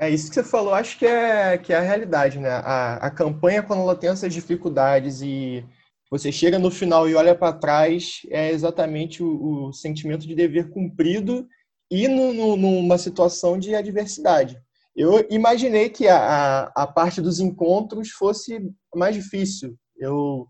É 0.00 0.08
isso 0.08 0.30
que 0.30 0.34
você 0.34 0.42
falou, 0.42 0.72
acho 0.72 0.98
que 0.98 1.04
é, 1.04 1.58
que 1.58 1.74
é 1.74 1.76
a 1.76 1.82
realidade, 1.82 2.38
né? 2.38 2.48
A, 2.48 2.94
a 2.94 3.10
campanha, 3.10 3.62
quando 3.62 3.82
ela 3.82 3.94
tem 3.94 4.08
essas 4.08 4.32
dificuldades 4.32 5.20
e 5.20 5.62
você 6.10 6.32
chega 6.32 6.58
no 6.58 6.70
final 6.70 7.06
e 7.06 7.14
olha 7.14 7.34
para 7.34 7.52
trás, 7.52 8.22
é 8.30 8.50
exatamente 8.50 9.22
o, 9.22 9.68
o, 9.68 9.72
sentimento 9.74 10.26
de 10.26 10.34
dever 10.34 10.70
cumprido 10.70 11.46
e 11.90 12.08
no, 12.08 12.32
no, 12.32 12.56
numa 12.56 12.96
situação 12.96 13.58
de 13.58 13.74
adversidade. 13.74 14.58
Eu 14.96 15.26
imaginei 15.30 15.90
que 15.90 16.08
a, 16.08 16.16
a, 16.16 16.82
a, 16.82 16.86
parte 16.86 17.20
dos 17.20 17.38
encontros 17.38 18.08
fosse 18.08 18.58
mais 18.94 19.14
difícil. 19.14 19.76
Eu 19.98 20.48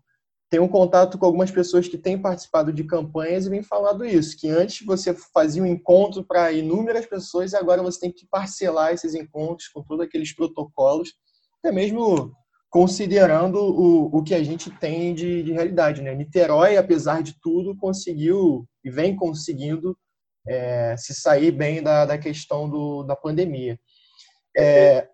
tenho 0.51 0.63
um 0.63 0.67
contato 0.67 1.17
com 1.17 1.25
algumas 1.25 1.49
pessoas 1.49 1.87
que 1.87 1.97
têm 1.97 2.21
participado 2.21 2.73
de 2.73 2.83
campanhas 2.83 3.45
e 3.45 3.49
vêm 3.49 3.63
falando 3.63 4.03
isso, 4.03 4.37
que 4.37 4.49
antes 4.49 4.85
você 4.85 5.13
fazia 5.13 5.63
um 5.63 5.65
encontro 5.65 6.25
para 6.25 6.51
inúmeras 6.51 7.05
pessoas 7.05 7.53
e 7.53 7.55
agora 7.55 7.81
você 7.81 8.01
tem 8.01 8.11
que 8.11 8.27
parcelar 8.27 8.91
esses 8.91 9.15
encontros 9.15 9.69
com 9.69 9.81
todos 9.81 10.05
aqueles 10.05 10.35
protocolos, 10.35 11.13
até 11.59 11.73
mesmo 11.73 12.33
considerando 12.69 13.59
o, 13.59 14.17
o 14.17 14.21
que 14.23 14.35
a 14.35 14.43
gente 14.43 14.69
tem 14.69 15.15
de, 15.15 15.41
de 15.41 15.53
realidade. 15.53 16.01
Né? 16.01 16.13
Niterói, 16.13 16.75
apesar 16.75 17.23
de 17.23 17.39
tudo, 17.41 17.77
conseguiu 17.77 18.67
e 18.83 18.91
vem 18.91 19.15
conseguindo 19.15 19.97
é, 20.45 20.97
se 20.97 21.13
sair 21.13 21.51
bem 21.51 21.81
da, 21.81 22.05
da 22.05 22.17
questão 22.17 22.69
do, 22.69 23.03
da 23.03 23.15
pandemia. 23.15 23.79
É, 24.57 25.07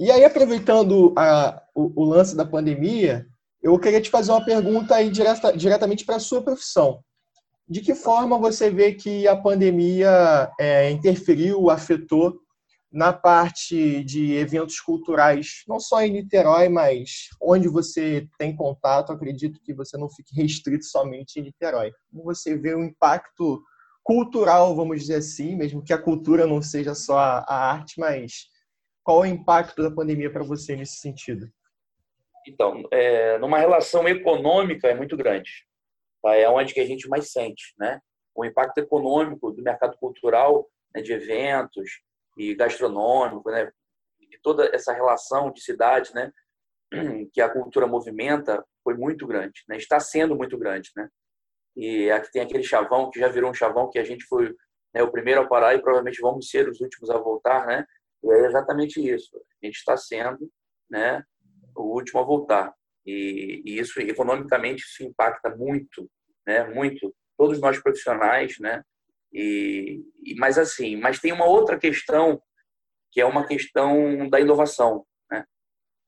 e 0.00 0.10
aí, 0.10 0.24
aproveitando 0.24 1.12
a, 1.14 1.62
o, 1.74 2.02
o, 2.02 2.04
lance 2.04 2.34
da 2.34 2.44
pandemia, 2.46 3.26
eu 3.62 3.78
queria 3.78 4.00
te 4.00 4.10
fazer 4.10 4.32
uma 4.32 4.44
pergunta 4.44 4.96
aí 4.96 5.10
direta, 5.10 5.56
diretamente 5.56 6.04
para 6.04 6.16
a 6.16 6.20
sua 6.20 6.42
profissão. 6.42 7.02
De 7.68 7.80
que 7.80 7.94
forma 7.94 8.36
você 8.38 8.68
vê 8.68 8.92
que 8.92 9.26
a 9.28 9.36
pandemia 9.36 10.50
é, 10.58 10.90
interferiu, 10.90 11.70
afetou 11.70 12.40
na 12.92 13.12
parte 13.12 14.04
de 14.04 14.34
eventos 14.34 14.78
culturais, 14.78 15.62
não 15.66 15.80
só 15.80 16.02
em 16.02 16.12
Niterói, 16.12 16.68
mas 16.68 17.28
onde 17.40 17.66
você 17.66 18.28
tem 18.38 18.54
contato, 18.54 19.12
acredito 19.12 19.62
que 19.62 19.72
você 19.72 19.96
não 19.96 20.10
fique 20.10 20.34
restrito 20.34 20.84
somente 20.84 21.38
em 21.40 21.44
Niterói. 21.44 21.90
Como 22.10 22.24
você 22.24 22.54
vê 22.58 22.74
o 22.74 22.84
impacto 22.84 23.62
cultural, 24.02 24.76
vamos 24.76 25.00
dizer 25.00 25.14
assim, 25.14 25.56
mesmo 25.56 25.82
que 25.82 25.92
a 25.92 26.02
cultura 26.02 26.46
não 26.46 26.60
seja 26.60 26.94
só 26.94 27.16
a 27.16 27.54
arte, 27.54 27.98
mas 27.98 28.48
qual 29.02 29.24
é 29.24 29.28
o 29.28 29.32
impacto 29.32 29.82
da 29.82 29.90
pandemia 29.90 30.30
para 30.30 30.44
você 30.44 30.76
nesse 30.76 30.96
sentido? 30.96 31.50
Então, 32.46 32.82
é, 32.90 33.38
numa 33.38 33.58
relação 33.58 34.06
econômica 34.08 34.88
é 34.88 34.94
muito 34.94 35.16
grande. 35.16 35.50
Tá? 36.22 36.34
É 36.34 36.48
onde 36.48 36.74
que 36.74 36.80
a 36.80 36.86
gente 36.86 37.08
mais 37.08 37.30
sente, 37.30 37.74
né? 37.78 38.00
O 38.34 38.44
impacto 38.44 38.78
econômico 38.78 39.50
do 39.52 39.62
mercado 39.62 39.96
cultural, 39.98 40.68
né, 40.94 41.02
de 41.02 41.12
eventos 41.12 42.00
e 42.36 42.54
gastronômico, 42.54 43.50
né? 43.50 43.70
E 44.20 44.38
toda 44.42 44.70
essa 44.74 44.92
relação 44.92 45.52
de 45.52 45.62
cidade, 45.62 46.12
né? 46.14 46.32
Que 47.32 47.40
a 47.40 47.48
cultura 47.48 47.86
movimenta 47.86 48.64
foi 48.82 48.94
muito 48.94 49.26
grande, 49.26 49.62
né? 49.68 49.76
Está 49.76 50.00
sendo 50.00 50.36
muito 50.36 50.56
grande, 50.58 50.90
né? 50.96 51.08
E 51.76 52.10
aqui 52.10 52.30
tem 52.30 52.42
aquele 52.42 52.62
chavão 52.62 53.10
que 53.10 53.18
já 53.18 53.28
virou 53.28 53.50
um 53.50 53.54
chavão 53.54 53.88
que 53.88 53.98
a 53.98 54.04
gente 54.04 54.24
foi 54.26 54.54
né, 54.94 55.02
o 55.02 55.10
primeiro 55.10 55.40
a 55.40 55.48
parar 55.48 55.74
e 55.74 55.80
provavelmente 55.80 56.20
vamos 56.20 56.50
ser 56.50 56.68
os 56.68 56.80
últimos 56.80 57.08
a 57.10 57.18
voltar, 57.18 57.66
né? 57.66 57.86
E 58.22 58.30
é 58.30 58.46
exatamente 58.46 59.00
isso. 59.00 59.36
A 59.36 59.66
gente 59.66 59.76
está 59.76 59.96
sendo 59.96 60.50
né, 60.90 61.24
o 61.76 61.94
último 61.94 62.20
a 62.20 62.24
voltar. 62.24 62.74
E, 63.04 63.62
e, 63.64 63.78
isso, 63.78 64.00
economicamente, 64.00 64.84
isso 64.84 65.02
impacta 65.02 65.54
muito, 65.56 66.10
né, 66.46 66.64
muito. 66.64 67.14
Todos 67.36 67.60
nós 67.60 67.78
profissionais, 67.80 68.58
né? 68.58 68.82
E, 69.32 70.02
e, 70.24 70.34
mas 70.36 70.58
assim, 70.58 70.96
mas 70.96 71.18
tem 71.18 71.32
uma 71.32 71.46
outra 71.46 71.78
questão 71.78 72.40
que 73.10 73.20
é 73.20 73.26
uma 73.26 73.46
questão 73.46 74.28
da 74.28 74.40
inovação, 74.40 75.04
né? 75.30 75.44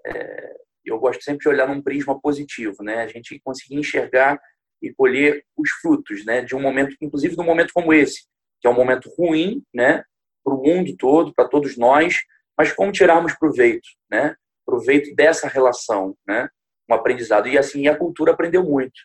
É, 0.07 0.57
eu 0.85 0.99
gosto 0.99 1.23
sempre 1.23 1.41
de 1.41 1.49
olhar 1.49 1.67
num 1.67 1.83
prisma 1.83 2.21
positivo, 2.21 2.83
né? 2.83 3.03
A 3.03 3.07
gente 3.07 3.41
conseguir 3.41 3.77
enxergar 3.77 4.41
e 4.83 4.93
colher 4.93 5.45
os 5.57 5.71
frutos, 5.71 6.25
né? 6.25 6.43
De 6.43 6.55
um 6.55 6.61
momento, 6.61 6.95
inclusive 7.01 7.37
num 7.37 7.45
momento 7.45 7.73
como 7.73 7.93
esse, 7.93 8.27
que 8.61 8.67
é 8.67 8.71
um 8.71 8.75
momento 8.75 9.11
ruim, 9.19 9.65
né? 9.73 10.05
para 10.45 10.55
o 10.55 10.63
mundo 10.63 10.95
todo, 10.97 11.33
para 11.35 11.49
todos 11.49 11.77
nós, 11.77 12.21
mas 12.57 12.73
como 12.73 12.93
tirarmos 12.93 13.33
proveito, 13.35 13.89
né? 14.11 14.37
Proveito 14.65 15.15
dessa 15.15 15.49
relação, 15.49 16.17
né? 16.27 16.49
Um 16.89 16.95
aprendizado. 16.95 17.49
E 17.49 17.59
assim, 17.59 17.87
a 17.89 17.97
cultura 17.97 18.33
aprendeu 18.33 18.63
muito. 18.63 19.01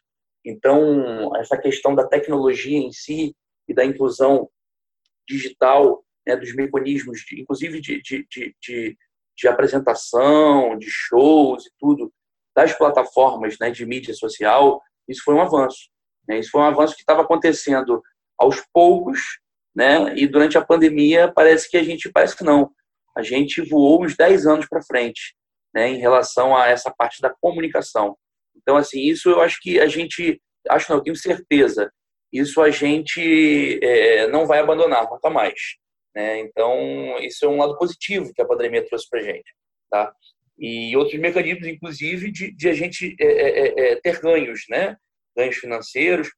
Então, 0.46 1.36
essa 1.36 1.58
questão 1.58 1.94
da 1.94 2.08
tecnologia 2.08 2.78
em 2.78 2.92
si 2.92 3.36
e 3.68 3.74
da 3.74 3.86
inclusão 3.86 4.50
digital, 5.28 6.04
né, 6.26 6.36
dos 6.36 6.56
mecanismos, 6.56 7.20
de, 7.22 7.42
inclusive 7.42 7.80
de, 7.82 8.02
de, 8.02 8.26
de, 8.30 8.98
de, 9.38 9.48
apresentação, 9.48 10.78
de 10.78 10.90
shows 10.90 11.66
e 11.66 11.72
tudo, 11.78 12.12
das 12.56 12.74
plataformas 12.74 13.58
né, 13.60 13.70
de 13.70 13.86
mídia 13.86 14.14
social, 14.14 14.82
isso 15.08 15.24
foi 15.24 15.36
um 15.36 15.42
avanço. 15.42 15.90
Né? 16.28 16.40
Isso 16.40 16.52
foi 16.52 16.62
um 16.62 16.66
avanço 16.66 16.96
que 16.96 17.02
estava 17.02 17.22
acontecendo 17.22 18.02
aos 18.38 18.62
poucos, 18.74 19.20
né? 19.76 20.16
E 20.16 20.26
durante 20.28 20.58
a 20.58 20.66
pandemia 20.66 21.32
parece 21.32 21.70
que 21.70 21.78
a 21.78 21.84
gente 21.84 22.10
parece 22.12 22.36
que 22.36 22.44
não. 22.44 22.72
A 23.16 23.22
gente 23.22 23.62
voou 23.62 24.04
uns 24.04 24.16
10 24.16 24.48
anos 24.48 24.68
para 24.68 24.82
frente, 24.82 25.36
né, 25.74 25.90
em 25.90 25.98
relação 25.98 26.56
a 26.56 26.68
essa 26.68 26.92
parte 26.92 27.22
da 27.22 27.30
comunicação. 27.30 28.18
Então 28.56 28.76
assim, 28.76 29.02
isso 29.02 29.30
eu 29.30 29.42
acho 29.42 29.60
que 29.62 29.80
a 29.80 29.88
gente 29.88 30.42
acho 30.70 30.92
não, 30.92 31.00
eu 31.00 31.04
tenho 31.04 31.16
certeza. 31.16 31.92
Isso 32.32 32.62
a 32.62 32.70
gente 32.70 33.80
é, 33.82 34.28
não 34.28 34.46
vai 34.46 34.60
abandonar 34.60 35.10
nunca 35.10 35.30
mais. 35.30 35.60
Né? 36.16 36.40
Então, 36.40 37.18
isso 37.20 37.46
é 37.46 37.48
um 37.48 37.58
lado 37.58 37.78
positivo 37.78 38.34
que 38.34 38.42
a 38.42 38.46
pandemia 38.46 38.86
trouxe 38.86 39.08
para 39.10 39.20
a 39.20 39.24
gente. 39.24 39.52
Tá? 39.90 40.14
E 40.58 40.96
outros 40.96 41.20
mecanismos, 41.20 41.68
inclusive, 41.68 42.32
de, 42.32 42.52
de 42.52 42.70
a 42.70 42.74
gente 42.74 43.16
é, 43.20 43.26
é, 43.26 43.60
é, 43.60 43.92
é, 43.92 43.96
ter 44.02 44.20
ganhos, 44.20 44.66
né? 44.70 44.96
ganhos 45.36 45.56
financeiros 45.56 46.30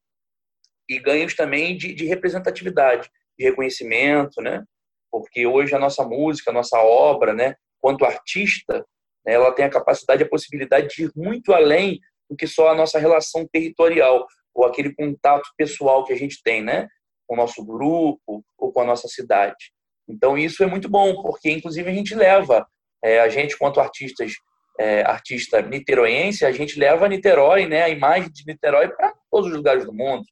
e 0.87 0.99
ganhos 0.99 1.35
também 1.35 1.75
de, 1.75 1.93
de 1.93 2.05
representatividade 2.05 3.09
de 3.37 3.45
reconhecimento, 3.45 4.41
né? 4.41 4.63
Porque 5.09 5.45
hoje 5.45 5.73
a 5.73 5.79
nossa 5.79 6.03
música, 6.05 6.51
a 6.51 6.53
nossa 6.53 6.77
obra, 6.77 7.33
né, 7.33 7.55
quanto 7.79 8.05
artista, 8.05 8.85
né, 9.25 9.33
ela 9.33 9.51
tem 9.51 9.65
a 9.65 9.69
capacidade, 9.69 10.23
a 10.23 10.29
possibilidade 10.29 10.87
de 10.89 11.03
ir 11.05 11.11
muito 11.15 11.53
além 11.53 11.99
do 12.29 12.35
que 12.35 12.47
só 12.47 12.69
a 12.69 12.75
nossa 12.75 12.99
relação 12.99 13.47
territorial 13.51 14.25
ou 14.53 14.65
aquele 14.65 14.93
contato 14.93 15.49
pessoal 15.57 16.03
que 16.03 16.13
a 16.13 16.17
gente 16.17 16.41
tem, 16.43 16.61
né, 16.61 16.87
com 17.27 17.35
o 17.35 17.37
nosso 17.37 17.65
grupo 17.65 18.43
ou 18.57 18.71
com 18.71 18.81
a 18.81 18.85
nossa 18.85 19.07
cidade. 19.07 19.71
Então 20.07 20.37
isso 20.37 20.63
é 20.63 20.67
muito 20.67 20.89
bom, 20.89 21.21
porque 21.21 21.49
inclusive 21.51 21.89
a 21.89 21.93
gente 21.93 22.15
leva 22.15 22.65
é, 23.03 23.19
a 23.19 23.29
gente 23.29 23.57
quanto 23.57 23.79
artistas 23.79 24.33
é, 24.79 25.01
artista 25.01 25.61
niteroense, 25.61 26.45
a 26.45 26.51
gente 26.51 26.79
leva 26.79 27.07
Niterói, 27.07 27.67
né, 27.67 27.83
a 27.83 27.89
imagem 27.89 28.31
de 28.31 28.43
Niterói 28.47 28.89
para 28.89 29.13
todos 29.29 29.49
os 29.49 29.55
lugares 29.55 29.85
do 29.85 29.93
mundo. 29.93 30.23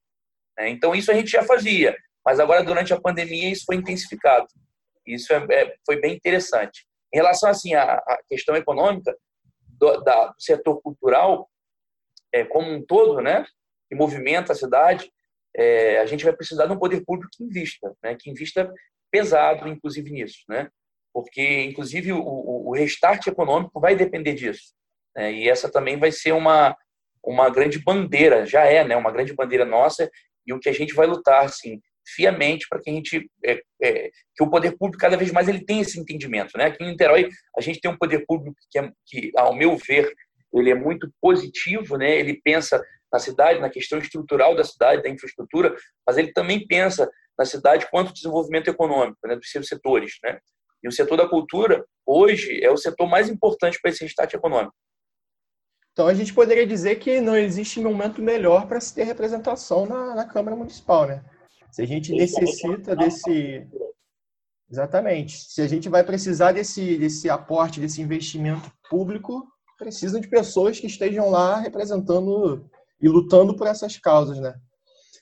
Né? 0.58 0.70
Então 0.70 0.96
isso 0.96 1.12
a 1.12 1.14
gente 1.14 1.30
já 1.30 1.44
fazia. 1.44 1.96
Mas 2.26 2.40
agora, 2.40 2.64
durante 2.64 2.94
a 2.94 3.00
pandemia, 3.00 3.52
isso 3.52 3.64
foi 3.66 3.76
intensificado. 3.76 4.48
Isso 5.06 5.34
é, 5.34 5.46
é, 5.52 5.76
foi 5.86 6.00
bem 6.00 6.16
interessante. 6.16 6.86
Em 7.14 7.18
relação 7.18 7.50
assim 7.50 7.74
à, 7.74 8.02
questão 8.28 8.56
econômica 8.56 9.16
do, 9.68 10.02
da, 10.02 10.28
do 10.28 10.42
setor 10.42 10.82
cultural, 10.82 11.50
é, 12.34 12.44
como 12.44 12.72
um 12.72 12.86
todo, 12.86 13.22
né, 13.22 13.46
que 13.88 13.96
movimenta 13.96 14.54
a 14.54 14.56
cidade, 14.56 15.12
é, 15.56 16.00
a 16.00 16.06
gente 16.06 16.24
vai 16.24 16.34
precisar 16.34 16.68
de 16.68 16.74
um 16.74 16.80
poder 16.80 17.04
público 17.04 17.32
que 17.36 17.44
invista, 17.44 17.96
né, 18.04 18.16
que 18.16 18.30
invista 18.30 18.72
pesado, 19.12 19.68
inclusive 19.68 20.12
nisso, 20.12 20.44
né, 20.48 20.70
porque 21.12 21.64
inclusive 21.64 22.14
o, 22.14 22.22
o, 22.22 22.70
o 22.70 22.74
restart 22.74 23.26
econômico 23.28 23.80
vai 23.80 23.96
depender 23.96 24.34
disso. 24.34 24.74
Né, 25.16 25.34
e 25.34 25.50
essa 25.50 25.72
também 25.72 25.98
vai 25.98 26.12
ser 26.12 26.34
uma 26.34 26.76
uma 27.24 27.50
grande 27.50 27.80
bandeira, 27.80 28.46
já 28.46 28.66
é, 28.66 28.84
né, 28.84 28.96
uma 28.96 29.12
grande 29.12 29.34
bandeira 29.34 29.66
nossa 29.66 30.10
e 30.46 30.54
o 30.54 30.60
que 30.60 30.70
a 30.70 30.74
gente 30.74 30.94
vai 30.94 31.06
lutar, 31.06 31.46
assim, 31.46 31.82
fiamente 32.16 32.68
para 32.70 32.82
que 32.82 32.90
a 32.90 32.94
gente 32.94 33.30
é, 33.44 33.62
é, 33.82 34.10
que 34.36 34.44
o 34.44 34.50
poder 34.50 34.78
público 34.78 35.02
cada 35.02 35.18
vez 35.18 35.32
mais 35.32 35.48
ele 35.48 35.64
tem 35.64 35.80
esse 35.80 36.00
entendimento, 36.00 36.58
né? 36.58 36.66
Aqui 36.66 36.84
em 36.84 36.88
Niterói 36.88 37.30
a 37.58 37.62
gente 37.62 37.80
tem 37.80 37.90
um 37.90 37.98
poder 37.98 38.26
público 38.26 38.58
que, 38.70 38.80
é, 38.80 38.92
que 39.06 39.32
ao 39.36 39.56
meu 39.56 39.78
ver 39.78 40.12
ele 40.54 40.72
é 40.72 40.76
muito 40.76 41.12
positivo, 41.22 41.98
né? 41.98 42.20
Ele 42.20 42.40
pensa 42.44 42.84
na 43.12 43.20
cidade, 43.20 43.60
na 43.60 43.70
questão 43.70 44.00
estrutural 44.00 44.56
da 44.56 44.64
cidade, 44.64 45.04
da 45.04 45.10
infraestrutura, 45.10 45.76
mas 46.06 46.18
ele 46.18 46.32
também 46.32 46.66
pensa 46.66 47.10
na 47.38 47.46
cidade 47.46 47.88
quanto 47.90 48.14
desenvolvimento 48.14 48.70
econômico, 48.70 49.20
né? 49.26 49.36
Dos 49.36 49.50
seus 49.50 49.68
setores, 49.68 50.14
né? 50.24 50.40
E 50.84 50.88
o 50.88 50.92
setor 50.92 51.18
da 51.18 51.28
cultura 51.28 51.86
hoje 52.06 52.64
é 52.64 52.72
o 52.72 52.78
setor 52.78 53.08
mais 53.08 53.30
importante 53.30 53.80
para 53.82 53.92
esse 53.92 54.04
restart 54.04 54.34
econômico. 54.34 54.74
Então 55.92 56.08
a 56.08 56.14
gente 56.14 56.34
poderia 56.34 56.66
dizer 56.66 56.96
que 56.96 57.20
não 57.20 57.36
existe 57.36 57.80
momento 57.80 58.22
melhor 58.22 58.68
para 58.68 58.80
se 58.80 58.96
ter 58.96 59.04
representação 59.04 59.86
na, 59.86 60.16
na 60.16 60.26
Câmara 60.26 60.56
Municipal, 60.56 61.06
né? 61.06 61.24
Se 61.72 61.82
a 61.82 61.86
gente 61.86 62.12
necessita 62.12 62.96
desse. 62.96 63.68
Exatamente. 64.72 65.38
Se 65.38 65.62
a 65.62 65.68
gente 65.68 65.90
vai 65.90 66.04
precisar 66.04 66.52
desse, 66.52 66.98
desse 66.98 67.30
aporte, 67.30 67.80
desse 67.80 68.02
investimento 68.02 68.72
público, 68.90 69.48
precisa 69.78 70.20
de 70.20 70.28
pessoas 70.28 70.80
que 70.80 70.88
estejam 70.88 71.30
lá 71.30 71.60
representando 71.60 72.70
e 73.02 73.08
lutando 73.08 73.56
por 73.56 73.66
essas 73.66 73.98
causas, 73.98 74.40
né? 74.40 74.54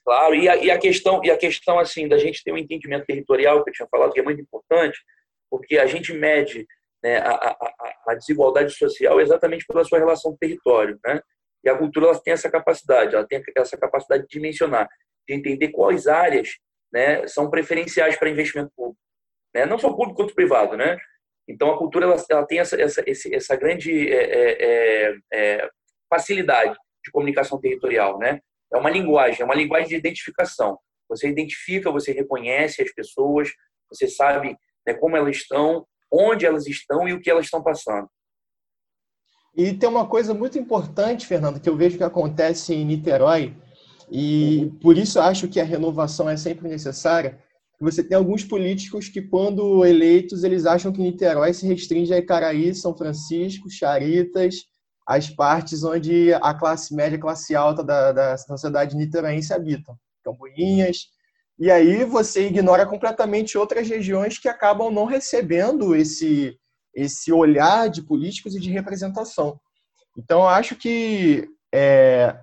Claro, 0.04 0.36
e 0.36 0.48
a, 0.48 0.56
e 0.56 0.72
a, 0.72 0.77
questão, 0.77 1.22
e 1.24 1.30
a 1.30 1.38
questão 1.38 1.77
assim 1.80 2.08
da 2.08 2.18
gente 2.18 2.44
ter 2.44 2.51
um 2.51 2.58
entendimento 2.58 3.06
territorial, 3.06 3.63
que 3.63 3.70
eu 3.70 3.74
tinha 3.74 3.88
falado, 3.89 4.13
que 4.13 4.20
é 4.20 4.24
muito 4.24 4.42
importante, 4.42 4.98
porque 5.50 5.77
a 5.77 5.86
gente 5.86 6.13
mede 6.13 6.66
né, 7.04 7.18
a, 7.18 7.32
a, 7.32 7.58
a, 8.08 8.16
desigualdade 8.16 8.72
social 8.72 9.20
exatamente 9.20 9.66
pela 9.66 9.84
sua 9.84 10.00
relação 10.00 10.32
com 10.32 10.36
o 10.36 10.39
território. 10.39 10.98
Né? 11.06 11.22
E 11.63 11.70
a 11.70 11.77
cultura 11.77 12.08
ela 12.08 12.20
tem 12.20 12.34
essa 12.34 12.50
capacidade, 12.50 13.16
ela 13.16 13.27
tem 13.27 13.44
essa 13.58 13.77
capacidade 13.77 14.24
de 14.24 14.30
dimensionar, 14.30 14.88
de 15.28 15.34
entender 15.34 15.70
quais 15.70 16.08
áreas 16.08 16.58
né, 16.92 17.28
são 17.28 17.50
preferenciais 17.50 18.16
para 18.16 18.30
investimento 18.30 18.72
público. 18.76 19.00
Né? 19.54 19.66
Não 19.66 19.78
só 19.78 19.90
público 19.92 20.16
quanto 20.16 20.36
privado. 20.36 20.78
Né? 20.78 20.98
Então, 21.48 21.72
a 21.72 21.78
cultura 21.78 22.06
ela, 22.06 22.16
ela 22.30 22.46
tem 22.46 22.60
essa, 22.60 22.80
essa, 22.82 23.04
essa 23.32 23.56
grande 23.56 24.12
é, 24.12 24.24
é, 24.24 24.66
é, 25.12 25.18
é 25.34 25.70
facilidade 26.10 26.78
de 27.04 27.12
comunicação 27.12 27.60
territorial. 27.60 28.18
Né? 28.18 28.40
É 28.74 28.78
uma 28.78 28.90
linguagem, 28.90 29.42
é 29.42 29.46
uma 29.46 29.56
linguagem 29.56 29.90
de 29.90 29.96
identificação. 29.96 30.80
Você 31.10 31.30
identifica, 31.30 31.92
você 31.92 32.12
reconhece 32.12 32.82
as 32.82 32.94
pessoas, 32.94 33.50
você 33.90 34.08
sabe 34.08 34.58
né, 34.86 34.94
como 34.94 35.16
elas 35.16 35.38
estão, 35.38 35.86
onde 36.12 36.46
elas 36.46 36.68
estão 36.68 37.08
e 37.08 37.14
o 37.14 37.22
que 37.22 37.30
elas 37.30 37.46
estão 37.46 37.64
passando. 37.64 38.08
E 39.56 39.74
tem 39.74 39.90
uma 39.90 40.08
coisa 40.08 40.34
muito 40.34 40.60
importante, 40.60 41.26
Fernando, 41.26 41.60
que 41.60 41.68
eu 41.68 41.76
vejo 41.76 41.98
que 41.98 42.04
acontece 42.04 42.76
em 42.76 42.86
Niterói, 42.86 43.56
e 44.12 44.72
por 44.82 44.98
isso 44.98 45.20
acho 45.20 45.48
que 45.48 45.60
a 45.60 45.64
renovação 45.64 46.30
é 46.30 46.38
sempre 46.38 46.68
necessária. 46.68 47.40
Você 47.80 48.04
tem 48.04 48.18
alguns 48.18 48.44
políticos 48.44 49.08
que, 49.08 49.22
quando 49.22 49.86
eleitos, 49.86 50.44
eles 50.44 50.66
acham 50.66 50.92
que 50.92 51.02
Niterói 51.02 51.54
se 51.54 51.68
restringe 51.68 52.14
a 52.14 52.18
Icaraí, 52.18 52.74
São 52.74 52.98
Francisco, 52.98 53.70
Charitas, 53.70 54.66
as 55.06 55.30
partes 55.30 55.84
onde 55.84 56.34
a 56.34 56.54
classe 56.54 56.96
média 56.96 57.16
e 57.16 57.20
classe 57.20 57.56
alta 57.56 57.84
da, 57.84 58.12
da 58.12 58.38
sociedade 58.38 58.96
niteroense 58.96 59.54
habitam. 59.54 59.96
Cambuinhas, 60.24 61.08
e 61.60 61.72
aí 61.72 62.04
você 62.04 62.48
ignora 62.48 62.86
completamente 62.86 63.58
outras 63.58 63.88
regiões 63.88 64.38
que 64.38 64.48
acabam 64.48 64.92
não 64.92 65.06
recebendo 65.06 65.96
esse, 65.96 66.56
esse 66.94 67.32
olhar 67.32 67.90
de 67.90 68.04
políticos 68.04 68.56
e 68.56 68.60
de 68.60 68.70
representação. 68.70 69.60
Então, 70.16 70.48
acho 70.48 70.76
que 70.76 71.48
é, 71.74 72.36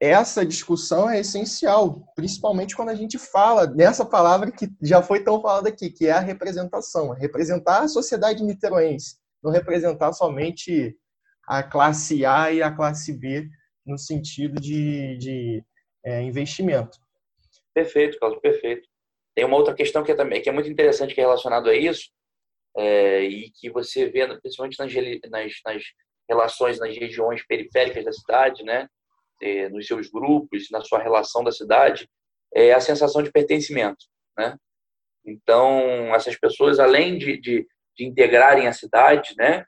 essa 0.00 0.44
discussão 0.44 1.08
é 1.08 1.20
essencial, 1.20 2.04
principalmente 2.14 2.74
quando 2.76 2.90
a 2.90 2.94
gente 2.94 3.18
fala 3.18 3.66
nessa 3.66 4.04
palavra 4.04 4.50
que 4.50 4.68
já 4.82 5.00
foi 5.00 5.22
tão 5.22 5.40
falada 5.40 5.68
aqui, 5.68 5.90
que 5.90 6.06
é 6.06 6.12
a 6.12 6.20
representação. 6.20 7.10
Representar 7.10 7.82
a 7.82 7.88
sociedade 7.88 8.42
niteroense, 8.42 9.16
não 9.42 9.50
representar 9.50 10.12
somente 10.12 10.96
a 11.46 11.62
classe 11.62 12.24
A 12.24 12.52
e 12.52 12.62
a 12.62 12.70
classe 12.70 13.12
B 13.12 13.48
no 13.86 13.98
sentido 13.98 14.60
de, 14.60 15.16
de 15.18 15.64
é, 16.04 16.22
investimento. 16.22 16.98
Perfeito, 17.72 18.18
Carlos, 18.18 18.40
perfeito. 18.40 18.88
Tem 19.34 19.44
uma 19.44 19.56
outra 19.56 19.74
questão 19.74 20.02
que 20.02 20.12
é, 20.12 20.14
também, 20.14 20.40
que 20.40 20.48
é 20.48 20.52
muito 20.52 20.70
interessante, 20.70 21.14
que 21.14 21.20
é 21.20 21.24
relacionado 21.24 21.68
a 21.68 21.74
isso, 21.74 22.10
é, 22.76 23.22
e 23.24 23.50
que 23.50 23.70
você 23.70 24.06
vê, 24.08 24.26
principalmente 24.38 24.78
nas, 24.78 24.92
nas, 25.30 25.52
nas, 25.64 25.82
relações 26.28 26.78
nas 26.78 26.96
regiões 26.96 27.46
periféricas 27.46 28.04
da 28.04 28.12
cidade, 28.12 28.62
né, 28.64 28.88
é, 29.40 29.68
nos 29.68 29.86
seus 29.86 30.08
grupos, 30.08 30.68
na 30.70 30.80
sua 30.82 30.98
relação 30.98 31.42
da 31.42 31.52
cidade, 31.52 32.08
é 32.54 32.72
a 32.72 32.80
sensação 32.80 33.22
de 33.22 33.32
pertencimento, 33.32 34.06
né? 34.36 34.56
Então, 35.24 36.14
essas 36.14 36.36
pessoas, 36.36 36.78
além 36.78 37.16
de, 37.16 37.40
de, 37.40 37.66
de 37.96 38.04
integrarem 38.04 38.66
a 38.66 38.72
cidade, 38.72 39.34
né, 39.38 39.64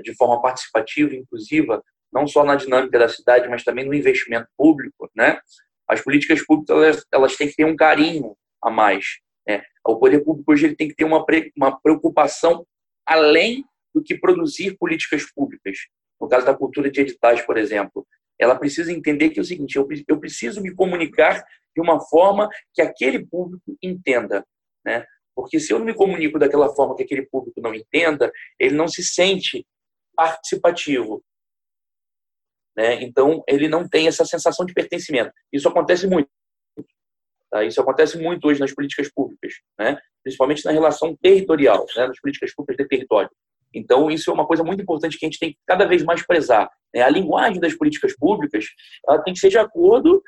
de 0.00 0.14
forma 0.14 0.40
participativa, 0.40 1.14
inclusiva, 1.14 1.82
não 2.12 2.26
só 2.26 2.44
na 2.44 2.56
dinâmica 2.56 2.98
da 2.98 3.08
cidade, 3.08 3.48
mas 3.48 3.64
também 3.64 3.84
no 3.84 3.94
investimento 3.94 4.48
público, 4.56 5.10
né? 5.14 5.40
As 5.88 6.00
políticas 6.00 6.44
públicas 6.44 6.76
elas, 6.76 7.06
elas 7.12 7.36
têm 7.36 7.48
que 7.48 7.56
ter 7.56 7.64
um 7.64 7.76
carinho 7.76 8.36
a 8.62 8.70
mais. 8.70 9.18
Né? 9.46 9.62
O 9.86 9.96
poder 9.96 10.20
público 10.20 10.52
hoje 10.52 10.66
ele 10.66 10.76
tem 10.76 10.88
que 10.88 10.94
ter 10.94 11.04
uma, 11.04 11.24
uma 11.56 11.80
preocupação 11.80 12.66
além 13.04 13.64
do 13.94 14.02
que 14.02 14.16
produzir 14.16 14.76
políticas 14.78 15.30
públicas. 15.32 15.76
No 16.20 16.28
caso 16.28 16.46
da 16.46 16.54
cultura 16.54 16.90
de 16.90 17.00
editais, 17.00 17.42
por 17.42 17.56
exemplo, 17.56 18.06
ela 18.42 18.58
precisa 18.58 18.92
entender 18.92 19.30
que 19.30 19.38
é 19.38 19.42
o 19.42 19.44
seguinte: 19.44 19.76
eu, 19.76 19.86
eu 20.08 20.18
preciso 20.18 20.60
me 20.60 20.74
comunicar 20.74 21.44
de 21.74 21.80
uma 21.80 22.00
forma 22.00 22.48
que 22.74 22.82
aquele 22.82 23.24
público 23.24 23.76
entenda, 23.82 24.44
né? 24.84 25.04
Porque 25.34 25.60
se 25.60 25.72
eu 25.72 25.78
não 25.78 25.86
me 25.86 25.94
comunico 25.94 26.38
daquela 26.38 26.68
forma 26.74 26.96
que 26.96 27.04
aquele 27.04 27.24
público 27.26 27.60
não 27.60 27.74
entenda, 27.74 28.30
ele 28.58 28.74
não 28.74 28.88
se 28.88 29.02
sente 29.02 29.66
participativo. 30.14 31.24
Né? 32.76 33.02
Então, 33.02 33.42
ele 33.48 33.68
não 33.68 33.88
tem 33.88 34.08
essa 34.08 34.24
sensação 34.24 34.66
de 34.66 34.74
pertencimento. 34.74 35.32
Isso 35.50 35.68
acontece 35.68 36.06
muito. 36.06 36.28
Tá? 37.50 37.64
Isso 37.64 37.80
acontece 37.80 38.18
muito 38.18 38.46
hoje 38.46 38.60
nas 38.60 38.74
políticas 38.74 39.10
públicas, 39.10 39.54
né? 39.78 39.98
principalmente 40.22 40.64
na 40.64 40.72
relação 40.72 41.16
territorial, 41.16 41.86
né? 41.96 42.08
nas 42.08 42.20
políticas 42.20 42.54
públicas 42.54 42.76
de 42.76 42.88
território. 42.88 43.30
Então, 43.74 44.10
isso 44.10 44.30
é 44.30 44.34
uma 44.34 44.46
coisa 44.46 44.62
muito 44.62 44.82
importante 44.82 45.18
que 45.18 45.24
a 45.24 45.28
gente 45.28 45.38
tem 45.38 45.52
que 45.52 45.58
cada 45.66 45.86
vez 45.86 46.02
mais 46.04 46.24
prezar. 46.26 46.70
Né? 46.94 47.02
A 47.02 47.08
linguagem 47.08 47.60
das 47.60 47.74
políticas 47.74 48.16
públicas 48.16 48.66
ela 49.08 49.22
tem 49.22 49.32
que 49.32 49.40
ser 49.40 49.48
de 49.48 49.58
acordo 49.58 50.22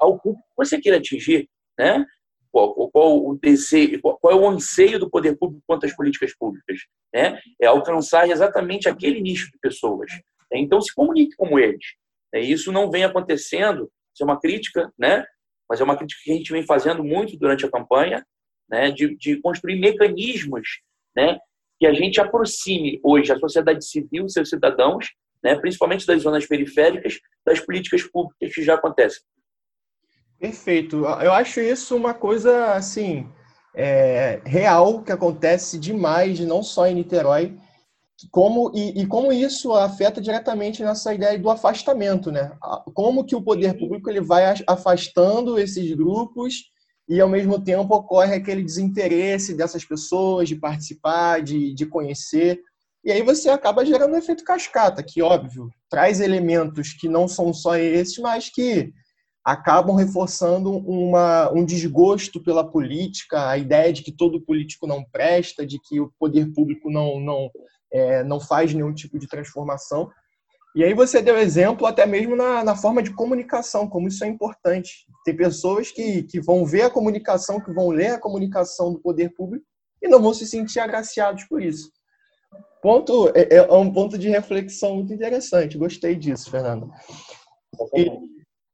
ao 0.00 0.18
público 0.18 0.42
que 0.48 0.56
você 0.56 0.80
queira 0.80 0.98
atingir. 0.98 1.48
Né? 1.78 2.04
Qual, 2.50 2.90
qual, 2.90 3.26
o 3.26 3.38
desejo, 3.38 4.00
qual, 4.00 4.32
é 4.32 4.34
o 4.34 4.48
anseio 4.48 4.98
do 4.98 5.10
poder 5.10 5.36
público 5.36 5.62
quanto 5.66 5.86
às 5.86 5.94
políticas 5.94 6.36
públicas? 6.36 6.80
Né? 7.12 7.40
É 7.60 7.66
alcançar 7.66 8.28
exatamente 8.28 8.88
aquele 8.88 9.20
nicho 9.20 9.50
de 9.50 9.58
pessoas. 9.58 10.10
Né? 10.50 10.58
Então, 10.58 10.80
se 10.80 10.94
comunique 10.94 11.34
como 11.36 11.58
eles. 11.58 11.84
Né? 12.32 12.40
Isso 12.40 12.70
não 12.70 12.90
vem 12.90 13.04
acontecendo, 13.04 13.90
isso 14.14 14.22
é 14.22 14.24
uma 14.24 14.40
crítica, 14.40 14.92
né? 14.98 15.24
mas 15.68 15.80
é 15.80 15.84
uma 15.84 15.96
crítica 15.96 16.20
que 16.24 16.32
a 16.32 16.34
gente 16.34 16.52
vem 16.52 16.62
fazendo 16.62 17.02
muito 17.02 17.36
durante 17.38 17.64
a 17.64 17.70
campanha, 17.70 18.24
né? 18.68 18.90
de, 18.90 19.16
de 19.16 19.40
construir 19.40 19.80
mecanismos 19.80 20.68
né? 21.14 21.38
Que 21.82 21.86
a 21.88 21.92
gente 21.92 22.20
aproxime 22.20 23.00
hoje 23.02 23.32
a 23.32 23.38
sociedade 23.40 23.84
civil, 23.84 24.28
seus 24.28 24.48
cidadãos, 24.48 25.04
né? 25.42 25.56
principalmente 25.56 26.06
das 26.06 26.22
zonas 26.22 26.46
periféricas, 26.46 27.18
das 27.44 27.58
políticas 27.58 28.04
públicas 28.04 28.54
que 28.54 28.62
já 28.62 28.74
acontecem. 28.74 29.20
Perfeito. 30.38 30.98
Eu 30.98 31.32
acho 31.32 31.58
isso 31.58 31.96
uma 31.96 32.14
coisa 32.14 32.74
assim 32.74 33.28
é, 33.74 34.40
real 34.46 35.02
que 35.02 35.10
acontece 35.10 35.76
demais, 35.76 36.38
não 36.38 36.62
só 36.62 36.86
em 36.86 36.94
Niterói, 36.94 37.58
como 38.30 38.70
e, 38.72 39.02
e, 39.02 39.06
como 39.08 39.32
isso 39.32 39.72
afeta 39.72 40.20
diretamente 40.20 40.84
nessa 40.84 41.12
ideia 41.12 41.36
do 41.36 41.50
afastamento, 41.50 42.30
né? 42.30 42.52
Como 42.94 43.24
que 43.24 43.34
o 43.34 43.42
poder 43.42 43.76
público 43.76 44.08
ele 44.08 44.20
vai 44.20 44.44
afastando 44.68 45.58
esses 45.58 45.92
grupos 45.96 46.70
e 47.12 47.20
ao 47.20 47.28
mesmo 47.28 47.62
tempo 47.62 47.94
ocorre 47.94 48.36
aquele 48.36 48.62
desinteresse 48.62 49.54
dessas 49.54 49.84
pessoas 49.84 50.48
de 50.48 50.56
participar, 50.56 51.42
de, 51.42 51.74
de 51.74 51.84
conhecer. 51.84 52.58
E 53.04 53.12
aí 53.12 53.20
você 53.22 53.50
acaba 53.50 53.84
gerando 53.84 54.14
um 54.14 54.16
efeito 54.16 54.42
cascata, 54.42 55.02
que 55.02 55.20
óbvio 55.20 55.68
traz 55.90 56.20
elementos 56.20 56.94
que 56.94 57.10
não 57.10 57.28
são 57.28 57.52
só 57.52 57.76
esses, 57.76 58.16
mas 58.16 58.48
que 58.48 58.94
acabam 59.44 59.94
reforçando 59.94 60.70
uma, 60.70 61.52
um 61.52 61.66
desgosto 61.66 62.42
pela 62.42 62.66
política, 62.66 63.50
a 63.50 63.58
ideia 63.58 63.92
de 63.92 64.02
que 64.02 64.16
todo 64.16 64.40
político 64.40 64.86
não 64.86 65.04
presta, 65.04 65.66
de 65.66 65.78
que 65.78 66.00
o 66.00 66.10
poder 66.18 66.50
público 66.54 66.90
não, 66.90 67.20
não 67.20 67.50
é, 67.92 68.24
não 68.24 68.40
faz 68.40 68.72
nenhum 68.72 68.94
tipo 68.94 69.18
de 69.18 69.28
transformação. 69.28 70.10
E 70.74 70.82
aí 70.82 70.94
você 70.94 71.20
deu 71.20 71.38
exemplo 71.38 71.86
até 71.86 72.06
mesmo 72.06 72.34
na, 72.34 72.64
na, 72.64 72.74
forma 72.74 73.02
de 73.02 73.12
comunicação, 73.12 73.86
como 73.86 74.08
isso 74.08 74.24
é 74.24 74.28
importante. 74.28 75.06
Tem 75.24 75.36
pessoas 75.36 75.90
que, 75.90 76.22
que 76.22 76.40
vão 76.40 76.64
ver 76.64 76.82
a 76.82 76.90
comunicação, 76.90 77.60
que 77.60 77.72
vão 77.72 77.90
ler 77.90 78.14
a 78.14 78.20
comunicação 78.20 78.92
do 78.92 78.98
poder 78.98 79.34
público 79.34 79.66
e 80.00 80.08
não 80.08 80.20
vão 80.20 80.32
se 80.32 80.46
sentir 80.46 80.80
agraciados 80.80 81.44
por 81.44 81.62
isso. 81.62 81.90
Ponto, 82.82 83.28
é, 83.34 83.56
é 83.56 83.72
um 83.72 83.92
ponto 83.92 84.16
de 84.16 84.30
reflexão 84.30 84.96
muito 84.96 85.12
interessante. 85.12 85.76
Gostei 85.76 86.16
disso, 86.16 86.50
Fernando. 86.50 86.90
E, 87.94 88.10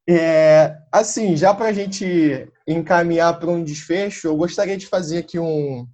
é, 0.09 0.79
assim, 0.93 1.37
já 1.37 1.53
para 1.53 1.67
a 1.69 1.73
gente 1.73 2.49
encaminhar 2.67 3.39
para 3.39 3.51
um 3.51 3.63
desfecho, 3.63 4.29
eu 4.29 4.37
gostaria 4.37 4.77
de 4.77 4.87
fazer 4.87 5.19
aqui 5.19 5.39
um, 5.39 5.87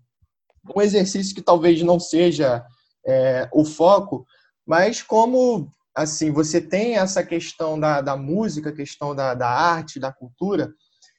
um 0.76 0.80
exercício 0.82 1.34
que 1.34 1.42
talvez 1.42 1.82
não 1.82 1.98
seja 1.98 2.64
é, 3.06 3.48
o 3.52 3.64
foco, 3.64 4.24
mas 4.66 5.02
como 5.02 5.68
assim 5.94 6.32
você 6.32 6.60
tem 6.60 6.96
essa 6.96 7.24
questão 7.24 7.78
da, 7.78 8.00
da 8.00 8.16
música, 8.16 8.72
questão 8.72 9.14
da, 9.14 9.34
da 9.34 9.48
arte, 9.48 10.00
da 10.00 10.12
cultura, 10.12 10.72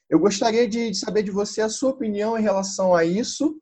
eu 0.08 0.18
gostaria 0.18 0.68
de, 0.68 0.90
de 0.90 0.96
saber 0.96 1.22
de 1.22 1.30
você 1.30 1.60
a 1.60 1.68
sua 1.68 1.90
opinião 1.90 2.38
em 2.38 2.42
relação 2.42 2.94
a 2.94 3.04
isso, 3.04 3.60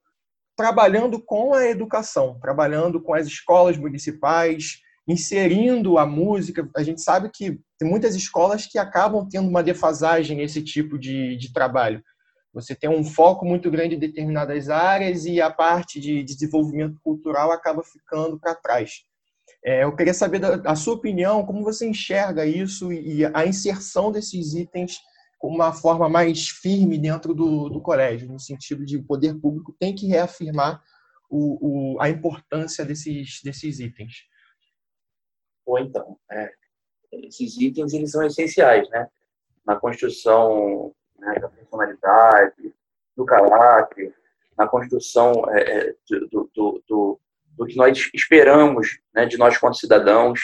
trabalhando 0.56 1.20
com 1.20 1.54
a 1.54 1.66
educação, 1.66 2.38
trabalhando 2.40 3.00
com 3.00 3.14
as 3.14 3.26
escolas 3.26 3.76
municipais, 3.78 4.80
inserindo 5.08 5.98
a 5.98 6.06
música. 6.06 6.68
A 6.76 6.82
gente 6.82 7.00
sabe 7.00 7.30
que 7.32 7.58
tem 7.78 7.88
muitas 7.88 8.14
escolas 8.14 8.66
que 8.66 8.78
acabam 8.78 9.26
tendo 9.28 9.48
uma 9.48 9.62
defasagem 9.62 10.36
nesse 10.36 10.62
tipo 10.62 10.98
de, 10.98 11.36
de 11.36 11.52
trabalho. 11.52 12.02
Você 12.52 12.74
tem 12.74 12.88
um 12.88 13.02
foco 13.02 13.44
muito 13.44 13.70
grande 13.70 13.96
em 13.96 13.98
determinadas 13.98 14.68
áreas 14.68 15.24
e 15.24 15.40
a 15.40 15.50
parte 15.50 15.98
de 15.98 16.22
desenvolvimento 16.22 17.00
cultural 17.02 17.50
acaba 17.50 17.82
ficando 17.82 18.38
para 18.38 18.54
trás. 18.54 19.02
É, 19.64 19.82
eu 19.82 19.96
queria 19.96 20.12
saber 20.12 20.38
da, 20.38 20.56
a 20.70 20.76
sua 20.76 20.94
opinião, 20.94 21.46
como 21.46 21.64
você 21.64 21.88
enxerga 21.88 22.44
isso 22.44 22.92
e 22.92 23.24
a 23.24 23.46
inserção 23.46 24.12
desses 24.12 24.54
itens 24.54 24.98
como 25.38 25.54
uma 25.56 25.72
forma 25.72 26.08
mais 26.08 26.48
firme 26.48 26.98
dentro 26.98 27.34
do, 27.34 27.68
do 27.68 27.80
colégio, 27.80 28.28
no 28.28 28.38
sentido 28.38 28.84
de 28.84 28.96
o 28.96 29.04
poder 29.04 29.34
público 29.34 29.74
tem 29.78 29.94
que 29.94 30.06
reafirmar 30.06 30.82
o, 31.30 31.94
o, 31.94 32.00
a 32.00 32.08
importância 32.08 32.84
desses, 32.84 33.40
desses 33.42 33.80
itens. 33.80 34.26
Ou 35.66 35.78
então, 35.78 36.18
é, 36.30 36.52
esses 37.12 37.58
itens 37.58 37.92
eles 37.92 38.10
são 38.10 38.22
essenciais, 38.22 38.88
né? 38.90 39.08
Na 39.64 39.76
construção 39.76 40.94
né, 41.18 41.34
da 41.38 41.48
personalidade, 41.48 42.74
do 43.16 43.24
caráter, 43.24 44.14
na 44.56 44.66
construção 44.68 45.44
é, 45.50 45.88
é 45.88 45.94
do, 46.08 46.50
do, 46.54 46.82
do, 46.86 47.20
do, 47.56 47.66
que 47.66 47.76
nós 47.76 48.10
esperamos 48.14 48.98
né, 49.14 49.26
de 49.26 49.36
nós 49.36 49.56
quanto 49.58 49.78
cidadãos. 49.78 50.40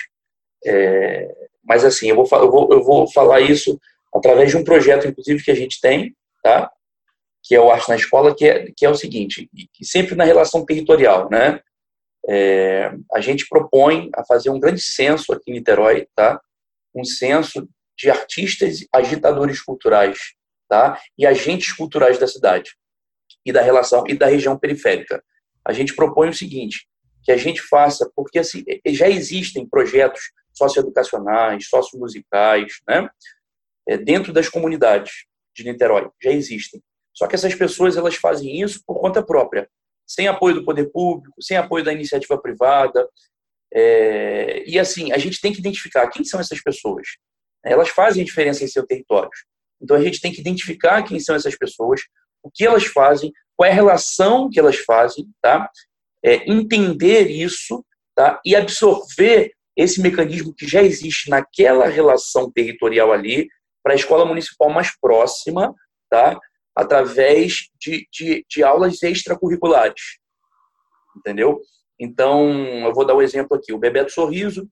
É, 0.65 1.29
mas 1.65 1.85
assim, 1.85 2.09
eu 2.09 2.17
vou, 2.17 2.27
eu, 2.33 2.51
vou, 2.51 2.69
eu 2.73 2.83
vou 2.83 3.11
falar 3.11 3.41
isso 3.41 3.79
através 4.15 4.51
de 4.51 4.57
um 4.57 4.65
projeto, 4.65 5.07
inclusive, 5.07 5.43
que 5.43 5.51
a 5.51 5.55
gente 5.55 5.81
tem, 5.81 6.15
tá? 6.43 6.71
que 7.43 7.55
é 7.55 7.61
o 7.61 7.71
Arte 7.71 7.89
na 7.89 7.97
Escola, 7.97 8.35
que 8.35 8.47
é, 8.47 8.71
que 8.77 8.85
é 8.85 8.91
o 8.91 8.95
seguinte, 8.95 9.49
que 9.73 9.85
sempre 9.85 10.15
na 10.15 10.25
relação 10.25 10.65
territorial, 10.65 11.29
né? 11.31 11.61
É, 12.29 12.93
a 13.13 13.21
gente 13.21 13.49
propõe 13.49 14.11
a 14.15 14.25
fazer 14.25 14.51
um 14.51 14.61
grande 14.61 14.83
censo 14.83 15.33
aqui 15.33 15.51
em 15.51 15.55
Niterói, 15.55 16.07
tá? 16.15 16.41
Um 16.95 17.03
censo 17.03 17.67
de 17.97 18.11
artistas, 18.11 18.87
agitadores 18.93 19.61
culturais, 19.63 20.19
tá? 20.69 21.01
E 21.17 21.27
agentes 21.27 21.73
culturais 21.73 22.19
da 22.19 22.27
cidade 22.27 22.73
e 23.45 23.53
da 23.53 23.63
relação 23.63 24.05
e 24.07 24.15
da 24.15 24.27
região 24.27 24.59
periférica. 24.59 25.23
A 25.65 25.73
gente 25.73 25.95
propõe 25.95 26.29
o 26.29 26.35
seguinte, 26.35 26.87
que 27.25 27.33
a 27.33 27.37
gente 27.37 27.61
faça, 27.61 28.11
porque 28.15 28.39
assim, 28.39 28.65
já 28.89 29.09
existem 29.09 29.69
projetos 29.69 30.21
socioeducacionais, 30.55 31.69
sociomusicais, 31.69 32.81
né? 32.89 33.09
É, 33.89 33.97
dentro 33.97 34.33
das 34.33 34.49
comunidades 34.49 35.25
de 35.55 35.65
Niterói, 35.65 36.09
já 36.23 36.31
existem. 36.31 36.83
Só 37.15 37.27
que 37.27 37.35
essas 37.35 37.55
pessoas 37.55 37.97
elas 37.97 38.15
fazem 38.15 38.61
isso 38.61 38.83
por 38.87 39.01
conta 39.01 39.23
própria, 39.23 39.69
sem 40.07 40.29
apoio 40.29 40.57
do 40.57 40.65
poder 40.65 40.91
público, 40.91 41.43
sem 41.43 41.57
apoio 41.57 41.85
da 41.85 41.93
iniciativa 41.93 42.41
privada. 42.41 43.09
É, 43.73 44.63
e 44.69 44.79
assim, 44.79 45.13
a 45.13 45.19
gente 45.19 45.41
tem 45.41 45.53
que 45.53 45.61
identificar 45.61 46.09
quem 46.09 46.25
são 46.25 46.41
essas 46.41 46.63
pessoas. 46.63 47.09
Elas 47.65 47.89
fazem 47.91 48.25
diferença 48.25 48.65
em 48.65 48.69
seu 48.69 48.87
território. 48.87 49.31
Então 49.81 49.97
a 49.97 50.03
gente 50.03 50.21
tem 50.21 50.33
que 50.33 50.41
identificar 50.41 51.03
quem 51.03 51.19
são 51.19 51.35
essas 51.35 51.57
pessoas, 51.57 52.03
o 52.43 52.51
que 52.51 52.65
elas 52.65 52.85
fazem, 52.85 53.33
qual 53.57 53.69
é 53.69 53.71
a 53.71 53.75
relação 53.75 54.49
que 54.49 54.59
elas 54.59 54.77
fazem, 54.79 55.29
tá? 55.43 55.71
É, 56.25 56.51
entender 56.51 57.29
isso, 57.31 57.85
tá? 58.15 58.41
E 58.45 58.55
absorver 58.55 59.53
esse 59.77 60.01
mecanismo 60.01 60.55
que 60.55 60.67
já 60.67 60.83
existe 60.83 61.31
naquela 61.31 61.87
relação 61.87 62.51
territorial 62.51 63.13
ali 63.13 63.49
para 63.83 63.95
a 63.95 63.97
escola 63.97 64.27
municipal 64.27 64.69
mais 64.71 64.91
próxima, 65.01 65.75
tá? 66.11 66.39
através 66.75 67.69
de, 67.79 68.07
de, 68.13 68.45
de 68.49 68.63
aulas 68.63 69.03
extracurriculares. 69.03 70.19
Entendeu? 71.17 71.61
Então, 71.99 72.51
eu 72.87 72.95
vou 72.95 73.05
dar 73.05 73.15
o 73.15 73.19
um 73.19 73.23
exemplo 73.23 73.57
aqui. 73.57 73.73
O 73.73 73.79
Bebeto 73.79 74.13
Sorriso, 74.13 74.69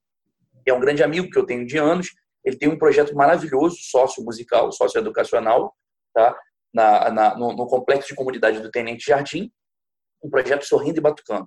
que 0.65 0.71
é 0.71 0.75
um 0.75 0.81
grande 0.81 1.03
amigo 1.03 1.29
que 1.31 1.39
eu 1.39 1.45
tenho 1.45 1.67
de 1.67 1.77
anos, 1.77 2.09
ele 2.45 2.57
tem 2.57 2.69
um 2.69 2.79
projeto 2.79 3.15
maravilhoso, 3.15 3.77
sócio-musical, 3.81 4.73
sócio-educacional, 4.73 5.75
tá? 6.15 6.39
Na, 6.73 7.11
na 7.11 7.37
no, 7.37 7.53
no, 7.55 7.67
complexo 7.67 8.09
de 8.09 8.15
comunidade 8.15 8.61
do 8.61 8.71
Tenente 8.71 9.07
Jardim, 9.07 9.51
um 10.23 10.31
projeto 10.31 10.65
Sorrindo 10.65 10.99
e 10.99 11.03
Batucando. 11.03 11.47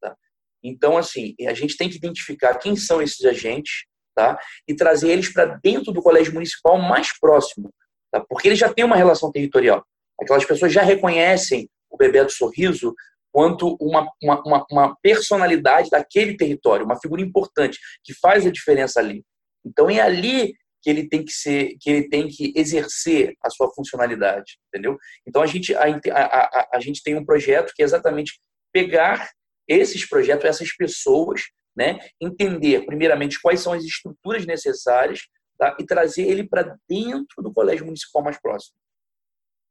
Tá? 0.00 0.16
Então, 0.62 0.96
assim, 0.96 1.34
a 1.46 1.54
gente 1.54 1.76
tem 1.76 1.88
que 1.88 1.96
identificar 1.96 2.54
quem 2.58 2.76
são 2.76 3.00
esses 3.00 3.24
agentes 3.24 3.84
tá? 4.14 4.38
e 4.66 4.74
trazer 4.74 5.10
eles 5.10 5.32
para 5.32 5.58
dentro 5.62 5.92
do 5.92 6.02
colégio 6.02 6.34
municipal 6.34 6.78
mais 6.78 7.18
próximo, 7.18 7.72
tá? 8.10 8.24
porque 8.28 8.48
ele 8.48 8.56
já 8.56 8.72
tem 8.72 8.84
uma 8.84 8.96
relação 8.96 9.30
territorial. 9.30 9.84
Aquelas 10.20 10.44
pessoas 10.44 10.72
já 10.72 10.82
reconhecem 10.82 11.68
o 11.90 11.96
Bebeto 11.96 12.32
Sorriso 12.32 12.94
quanto 13.32 13.76
uma, 13.80 14.08
uma, 14.22 14.66
uma, 14.70 14.96
personalidade 15.00 15.88
daquele 15.88 16.36
território, 16.36 16.84
uma 16.84 17.00
figura 17.00 17.22
importante, 17.22 17.78
que 18.04 18.12
faz 18.14 18.44
a 18.46 18.50
diferença 18.50 19.00
ali. 19.00 19.24
Então 19.64 19.88
é 19.88 20.00
ali 20.00 20.52
que 20.82 20.88
ele 20.88 21.08
tem 21.08 21.24
que 21.24 21.32
ser, 21.32 21.76
que 21.80 21.90
ele 21.90 22.08
tem 22.08 22.28
que 22.28 22.52
exercer 22.56 23.34
a 23.42 23.50
sua 23.50 23.70
funcionalidade, 23.74 24.58
entendeu? 24.68 24.96
Então 25.26 25.42
a 25.42 25.46
gente, 25.46 25.74
a, 25.74 25.84
a, 25.84 26.68
a, 26.74 26.80
gente 26.80 27.02
tem 27.02 27.14
um 27.14 27.24
projeto 27.24 27.72
que 27.74 27.82
é 27.82 27.84
exatamente 27.84 28.40
pegar 28.72 29.30
esses 29.68 30.08
projetos, 30.08 30.44
essas 30.44 30.74
pessoas, 30.76 31.42
né, 31.76 31.98
entender 32.20 32.84
primeiramente 32.86 33.40
quais 33.40 33.60
são 33.60 33.72
as 33.72 33.84
estruturas 33.84 34.46
necessárias 34.46 35.20
tá? 35.58 35.76
e 35.78 35.84
trazer 35.84 36.22
ele 36.22 36.48
para 36.48 36.76
dentro 36.88 37.42
do 37.42 37.52
colégio 37.52 37.84
municipal 37.84 38.22
mais 38.22 38.40
próximo. 38.40 38.74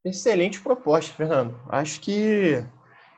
Excelente 0.04 0.60
proposta, 0.60 1.12
Fernando. 1.12 1.60
Acho 1.68 2.00
que 2.00 2.64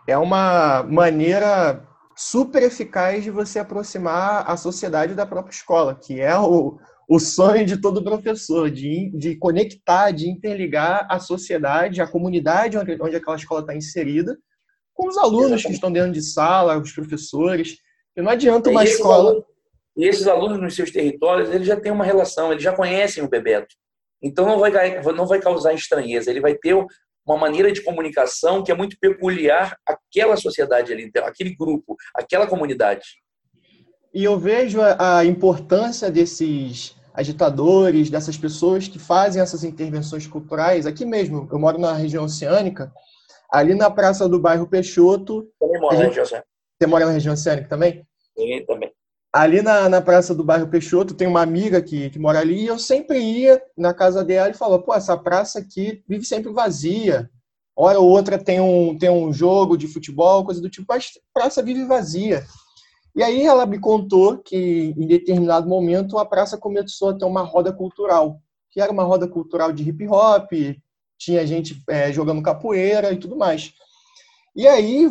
é 0.07 0.19
uma 0.19 0.83
maneira 0.83 1.87
super 2.17 2.63
eficaz 2.63 3.23
de 3.23 3.31
você 3.31 3.59
aproximar 3.59 4.51
a 4.51 4.57
sociedade 4.57 5.15
da 5.15 5.25
própria 5.25 5.53
escola, 5.53 5.95
que 5.95 6.21
é 6.21 6.37
o, 6.37 6.79
o 7.15 7.21
sonho 7.21 7.67
de 7.67 7.77
todo 7.77 8.03
professor, 8.03 8.71
de, 8.71 9.11
de 9.11 9.37
conectar, 9.37 10.13
de 10.13 10.31
interligar 10.31 11.07
a 11.11 11.19
sociedade, 11.19 12.01
a 12.01 12.07
comunidade 12.07 12.79
onde, 12.79 12.97
onde 13.03 13.17
aquela 13.17 13.37
escola 13.37 13.61
está 13.61 13.77
inserida, 13.77 14.35
com 14.95 15.09
os 15.09 15.19
alunos 15.19 15.41
Exatamente. 15.41 15.67
que 15.67 15.73
estão 15.75 15.93
dentro 15.93 16.13
de 16.13 16.23
sala, 16.23 16.79
os 16.79 16.91
professores. 16.91 17.77
E 18.17 18.23
não 18.23 18.31
adianta 18.31 18.71
uma 18.71 18.83
escola. 18.83 19.45
E 19.95 20.07
esses 20.07 20.27
alunos 20.27 20.59
nos 20.59 20.75
seus 20.75 20.91
territórios, 20.91 21.51
eles 21.51 21.67
já 21.67 21.79
têm 21.79 21.93
uma 21.93 22.03
relação, 22.03 22.51
eles 22.51 22.63
já 22.65 22.73
conhecem 22.73 23.23
o 23.23 23.29
Bebeto. 23.29 23.75
Então 24.23 24.47
não 24.47 24.59
vai, 24.59 25.03
não 25.13 25.27
vai 25.27 25.39
causar 25.39 25.75
estranheza, 25.75 26.31
ele 26.31 26.41
vai 26.41 26.55
ter 26.55 26.75
uma 27.27 27.37
maneira 27.37 27.71
de 27.71 27.83
comunicação 27.83 28.65
que 28.65 28.73
é 28.73 28.75
muito 28.75 28.97
peculiar 28.99 29.77
àquela 29.87 30.39
sociedade 30.39 30.91
ali, 30.91 31.11
aquele 31.17 31.55
grupo, 31.55 31.95
aquela 32.17 32.47
comunidade. 32.47 33.05
E 34.15 34.25
eu 34.25 34.39
vejo 34.39 34.79
a 34.99 35.27
importância 35.27 36.11
desses 36.11 37.02
agitadores, 37.15 38.11
dessas 38.11 38.37
pessoas 38.37 38.89
que 38.89 38.99
fazem 38.99 39.43
essas 39.43 39.65
intervenções 39.65 40.27
culturais. 40.27 40.87
Aqui 40.87 41.05
mesmo, 41.05 41.49
eu 41.51 41.59
moro 41.59 41.79
na 41.79 41.93
região 41.93 42.25
oceânica, 42.25 42.93
ali 43.51 43.75
na 43.75 43.91
praça 43.91 44.29
do 44.29 44.39
bairro 44.39 44.67
Peixoto. 44.67 45.49
Também 45.61 45.81
moro 45.81 45.99
na 45.99 46.05
região 46.05 46.25
oceânica. 46.25 46.49
Você 46.81 46.87
mora 46.87 47.07
na 47.07 47.13
região 47.13 47.35
oceânica 47.35 47.69
também? 47.69 48.07
Sim, 48.37 48.65
também. 48.67 48.93
Ali 49.35 49.63
na, 49.63 49.89
na 49.89 50.03
praça 50.03 50.35
do 50.35 50.45
bairro 50.45 50.69
Peixoto 50.69 51.15
tem 51.15 51.27
uma 51.27 51.41
amiga 51.41 51.81
que, 51.81 52.11
que 52.11 52.19
mora 52.19 52.41
ali 52.41 52.65
e 52.65 52.67
eu 52.67 52.79
sempre 52.79 53.19
ia 53.19 53.63
na 53.77 53.95
casa 53.95 54.23
dela 54.23 54.51
e 54.51 54.55
falava, 54.55 54.83
pô, 54.83 54.93
essa 54.93 55.17
praça 55.17 55.59
aqui 55.59 56.03
vive 56.07 56.25
sempre 56.25 56.53
vazia. 56.53 57.31
Hora 57.75 57.99
ou 57.99 58.09
outra 58.09 58.37
tem 58.37 58.61
um, 58.61 58.99
tem 58.99 59.09
um 59.09 59.33
jogo 59.33 59.79
de 59.79 59.89
futebol, 59.89 60.45
coisa 60.45 60.61
do 60.61 60.69
tipo, 60.69 60.87
mas 60.87 61.13
a 61.17 61.41
praça 61.41 61.63
vive 61.63 61.87
vazia. 61.87 62.45
E 63.15 63.23
aí 63.23 63.43
ela 63.43 63.67
me 63.67 63.79
contou 63.79 64.39
que 64.39 64.95
em 64.97 65.07
determinado 65.07 65.69
momento 65.69 66.19
a 66.19 66.25
praça 66.25 66.57
começou 66.57 67.11
a 67.11 67.15
ter 67.15 67.25
uma 67.25 67.43
roda 67.43 67.73
cultural, 67.73 68.41
que 68.71 68.81
era 68.81 68.91
uma 68.91 69.05
roda 69.05 69.29
cultural 69.29 69.73
de 69.73 69.89
hip 69.89 70.07
hop, 70.09 70.51
tinha 71.19 71.47
gente 71.47 71.83
é, 71.89 72.13
jogando 72.13 72.43
capoeira 72.43 73.13
e 73.13 73.19
tudo 73.19 73.37
mais. 73.37 73.73
E 74.57 74.67
aí 74.67 75.11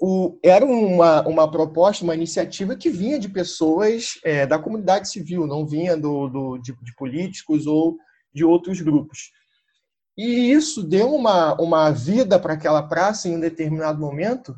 o, 0.00 0.36
era 0.42 0.64
uma, 0.64 1.26
uma 1.28 1.48
proposta, 1.48 2.02
uma 2.02 2.14
iniciativa 2.14 2.74
que 2.74 2.90
vinha 2.90 3.18
de 3.18 3.28
pessoas 3.28 4.18
é, 4.24 4.44
da 4.44 4.58
comunidade 4.58 5.08
civil, 5.08 5.46
não 5.46 5.64
vinha 5.64 5.96
do, 5.96 6.28
do 6.28 6.58
de, 6.58 6.74
de, 6.82 6.94
políticos 6.96 7.66
ou 7.68 7.96
de 8.34 8.44
outros 8.44 8.80
grupos. 8.80 9.30
E 10.16 10.50
isso 10.50 10.82
deu 10.82 11.14
uma, 11.14 11.54
uma 11.60 11.90
vida 11.90 12.38
para 12.38 12.54
aquela 12.54 12.82
praça 12.82 13.28
em 13.28 13.36
um 13.36 13.40
determinado 13.40 14.00
momento, 14.00 14.56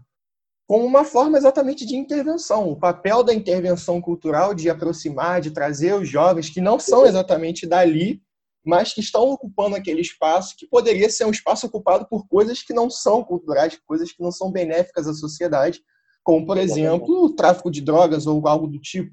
como 0.67 0.85
uma 0.85 1.05
forma 1.05 1.37
exatamente 1.37 1.85
de 1.85 1.97
intervenção. 1.97 2.71
O 2.71 2.77
papel 2.77 3.23
da 3.23 3.35
intervenção 3.35 4.01
cultural 4.01 4.55
de 4.55 4.71
aproximar, 4.71 5.41
de 5.41 5.51
trazer 5.51 5.95
os 5.95 6.09
jovens 6.09 6.49
que 6.49 6.61
não 6.61 6.79
são 6.79 7.05
exatamente 7.05 7.67
dali, 7.67 8.23
mas 8.65 8.95
que 8.95 9.01
estão 9.01 9.31
ocupando 9.31 9.77
aquele 9.77 10.01
espaço 10.01 10.55
que 10.57 10.67
poderia 10.67 11.11
ser 11.11 11.27
um 11.27 11.31
espaço 11.31 11.67
ocupado 11.67 12.07
por 12.09 12.27
coisas 12.27 12.63
que 12.63 12.73
não 12.73 12.89
são 12.89 13.23
culturais, 13.23 13.79
coisas 13.87 14.11
que 14.11 14.23
não 14.23 14.33
são 14.33 14.51
benéficas 14.51 15.07
à 15.07 15.13
sociedade, 15.13 15.81
como, 16.23 16.47
por 16.47 16.57
exemplo, 16.57 17.25
o 17.25 17.35
tráfico 17.35 17.71
de 17.71 17.83
drogas 17.83 18.27
ou 18.27 18.47
algo 18.49 18.67
do 18.67 18.79
tipo. 18.79 19.13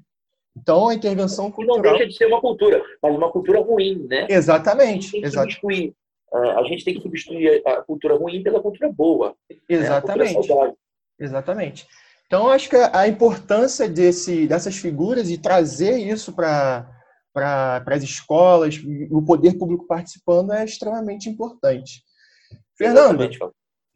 Então, 0.56 0.88
a 0.88 0.94
intervenção 0.94 1.50
cultural... 1.50 1.82
não 1.82 1.82
deixa 1.82 2.06
de 2.06 2.16
ser 2.16 2.26
uma 2.26 2.40
cultura, 2.40 2.82
mas 3.02 3.14
uma 3.14 3.30
cultura 3.30 3.60
ruim, 3.60 4.06
né? 4.08 4.26
Exatamente. 4.30 4.88
A 4.88 4.92
gente 4.92 5.12
tem 5.12 5.22
que 5.22 5.30
substituir, 5.30 5.94
a, 6.32 6.62
gente 6.64 6.84
tem 6.84 6.94
que 6.94 7.00
substituir 7.00 7.62
a 7.66 7.82
cultura 7.82 8.16
ruim 8.16 8.42
pela 8.42 8.60
cultura 8.60 8.90
boa. 8.90 9.34
Exatamente. 9.68 10.30
Né? 10.30 10.34
Cultura 10.34 10.74
Exatamente. 11.22 11.86
Então, 12.26 12.48
acho 12.48 12.68
que 12.68 12.76
a 12.76 13.06
importância 13.06 13.88
desse, 13.88 14.46
dessas 14.46 14.76
figuras 14.76 15.30
e 15.30 15.38
trazer 15.38 15.98
isso 15.98 16.32
para 16.32 16.88
para 17.32 17.82
as 17.86 18.02
escolas, 18.02 18.78
o 19.10 19.22
poder 19.22 19.56
público 19.56 19.86
participando 19.86 20.52
é 20.52 20.64
extremamente 20.64 21.30
importante. 21.30 22.02
Fernando, 22.76 23.26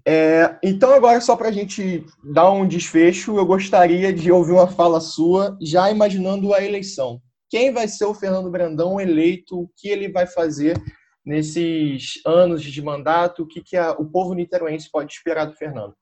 é, 0.09 0.57
então 0.63 0.95
agora 0.95 1.21
só 1.21 1.37
para 1.37 1.49
a 1.49 1.53
gente 1.53 2.07
dar 2.33 2.51
um 2.51 2.67
desfecho, 2.67 3.37
eu 3.37 3.45
gostaria 3.45 4.13
de 4.13 4.33
ouvir 4.33 4.53
uma 4.53 4.69
fala 4.69 5.01
sua, 5.01 5.57
já 5.61 5.91
imaginando 5.91 6.55
a 6.55 6.63
eleição. 6.63 7.21
Quem 7.51 7.73
vai 7.73 7.89
ser 7.89 8.07
o 8.07 8.15
Fernando 8.15 8.51
Brandão 8.51 9.01
eleito? 9.01 9.61
O 9.61 9.71
que 9.77 9.89
ele 9.89 10.09
vai 10.09 10.27
fazer 10.27 10.81
nesses 11.25 12.21
anos 12.25 12.63
de 12.63 12.83
mandato? 12.83 13.43
O 13.43 13.47
que, 13.47 13.61
que 13.61 13.77
a, 13.77 13.93
o 13.93 14.05
povo 14.05 14.35
niteroense 14.35 14.91
pode 14.91 15.13
esperar 15.13 15.45
do 15.45 15.55
Fernando? 15.55 15.95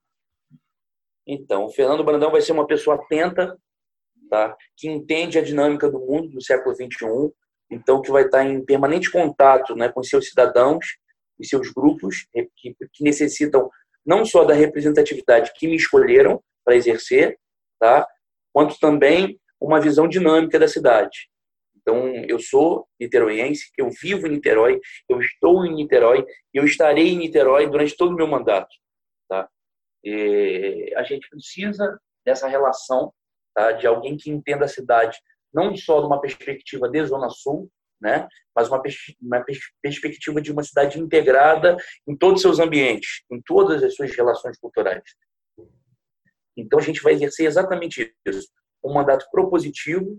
Então, 1.26 1.64
o 1.64 1.70
Fernando 1.70 2.04
Brandão 2.04 2.30
vai 2.30 2.40
ser 2.40 2.52
uma 2.52 2.66
pessoa 2.66 2.96
atenta, 2.96 3.56
tá? 4.28 4.56
que 4.76 4.88
entende 4.88 5.38
a 5.38 5.42
dinâmica 5.42 5.90
do 5.90 5.98
mundo 5.98 6.28
do 6.28 6.42
século 6.42 6.74
XXI, 6.74 7.32
então 7.70 8.02
que 8.02 8.10
vai 8.10 8.24
estar 8.24 8.44
em 8.44 8.64
permanente 8.64 9.10
contato 9.10 9.74
né, 9.74 9.88
com 9.88 10.02
seus 10.02 10.28
cidadãos 10.28 10.86
e 11.38 11.46
seus 11.46 11.70
grupos 11.72 12.26
que, 12.32 12.74
que 12.92 13.02
necessitam 13.02 13.70
não 14.04 14.24
só 14.24 14.44
da 14.44 14.54
representatividade 14.54 15.52
que 15.56 15.66
me 15.66 15.76
escolheram 15.76 16.42
para 16.64 16.76
exercer, 16.76 17.38
tá? 17.80 18.06
quanto 18.52 18.78
também 18.78 19.40
uma 19.60 19.80
visão 19.80 20.06
dinâmica 20.06 20.58
da 20.58 20.68
cidade. 20.68 21.28
Então, 21.76 22.14
eu 22.28 22.38
sou 22.38 22.86
niteroiense, 22.98 23.70
eu 23.76 23.90
vivo 23.90 24.26
em 24.26 24.30
Niterói, 24.30 24.80
eu 25.06 25.20
estou 25.20 25.66
em 25.66 25.74
Niterói, 25.74 26.24
eu 26.52 26.64
estarei 26.64 27.10
em 27.10 27.18
Niterói 27.18 27.66
durante 27.66 27.96
todo 27.96 28.12
o 28.12 28.16
meu 28.16 28.26
mandato. 28.26 28.74
E 30.04 30.92
a 30.96 31.02
gente 31.02 31.28
precisa 31.28 31.98
dessa 32.24 32.46
relação 32.46 33.12
tá? 33.54 33.72
de 33.72 33.86
alguém 33.86 34.16
que 34.16 34.30
entenda 34.30 34.66
a 34.66 34.68
cidade 34.68 35.18
não 35.52 35.74
só 35.76 36.00
de 36.00 36.06
uma 36.06 36.20
perspectiva 36.20 36.88
de 36.88 37.04
Zona 37.06 37.30
Sul, 37.30 37.70
né? 38.00 38.28
mas 38.54 38.68
uma, 38.68 38.82
pers 38.82 38.96
uma 39.22 39.42
pers 39.42 39.60
perspectiva 39.80 40.40
de 40.40 40.52
uma 40.52 40.62
cidade 40.62 40.98
integrada 41.00 41.76
em 42.06 42.16
todos 42.16 42.36
os 42.36 42.42
seus 42.42 42.58
ambientes, 42.58 43.22
em 43.30 43.40
todas 43.40 43.82
as 43.82 43.94
suas 43.94 44.14
relações 44.14 44.58
culturais. 44.58 45.02
Então, 46.56 46.78
a 46.78 46.82
gente 46.82 47.02
vai 47.02 47.14
exercer 47.14 47.46
exatamente 47.46 48.14
isso. 48.26 48.48
Um 48.84 48.92
mandato 48.92 49.26
propositivo, 49.30 50.18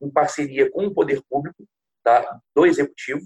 em 0.00 0.10
parceria 0.10 0.70
com 0.70 0.86
o 0.86 0.94
poder 0.94 1.22
público, 1.28 1.66
tá? 2.02 2.40
do 2.54 2.66
executivo. 2.66 3.20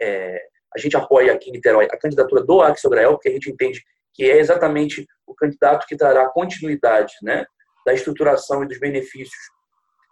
É, 0.00 0.40
a 0.74 0.78
gente 0.78 0.96
apoia 0.96 1.32
aqui 1.32 1.50
em 1.50 1.52
Niterói 1.52 1.86
a 1.86 1.98
candidatura 1.98 2.42
do 2.42 2.60
Axel 2.60 2.90
Grael, 2.90 3.12
porque 3.12 3.28
a 3.28 3.32
gente 3.32 3.50
entende 3.50 3.84
que 4.16 4.24
é 4.24 4.38
exatamente 4.38 5.06
o 5.26 5.34
candidato 5.34 5.86
que 5.86 5.96
trará 5.96 6.26
continuidade 6.30 7.12
né, 7.22 7.44
da 7.84 7.92
estruturação 7.92 8.64
e 8.64 8.66
dos 8.66 8.80
benefícios 8.80 9.36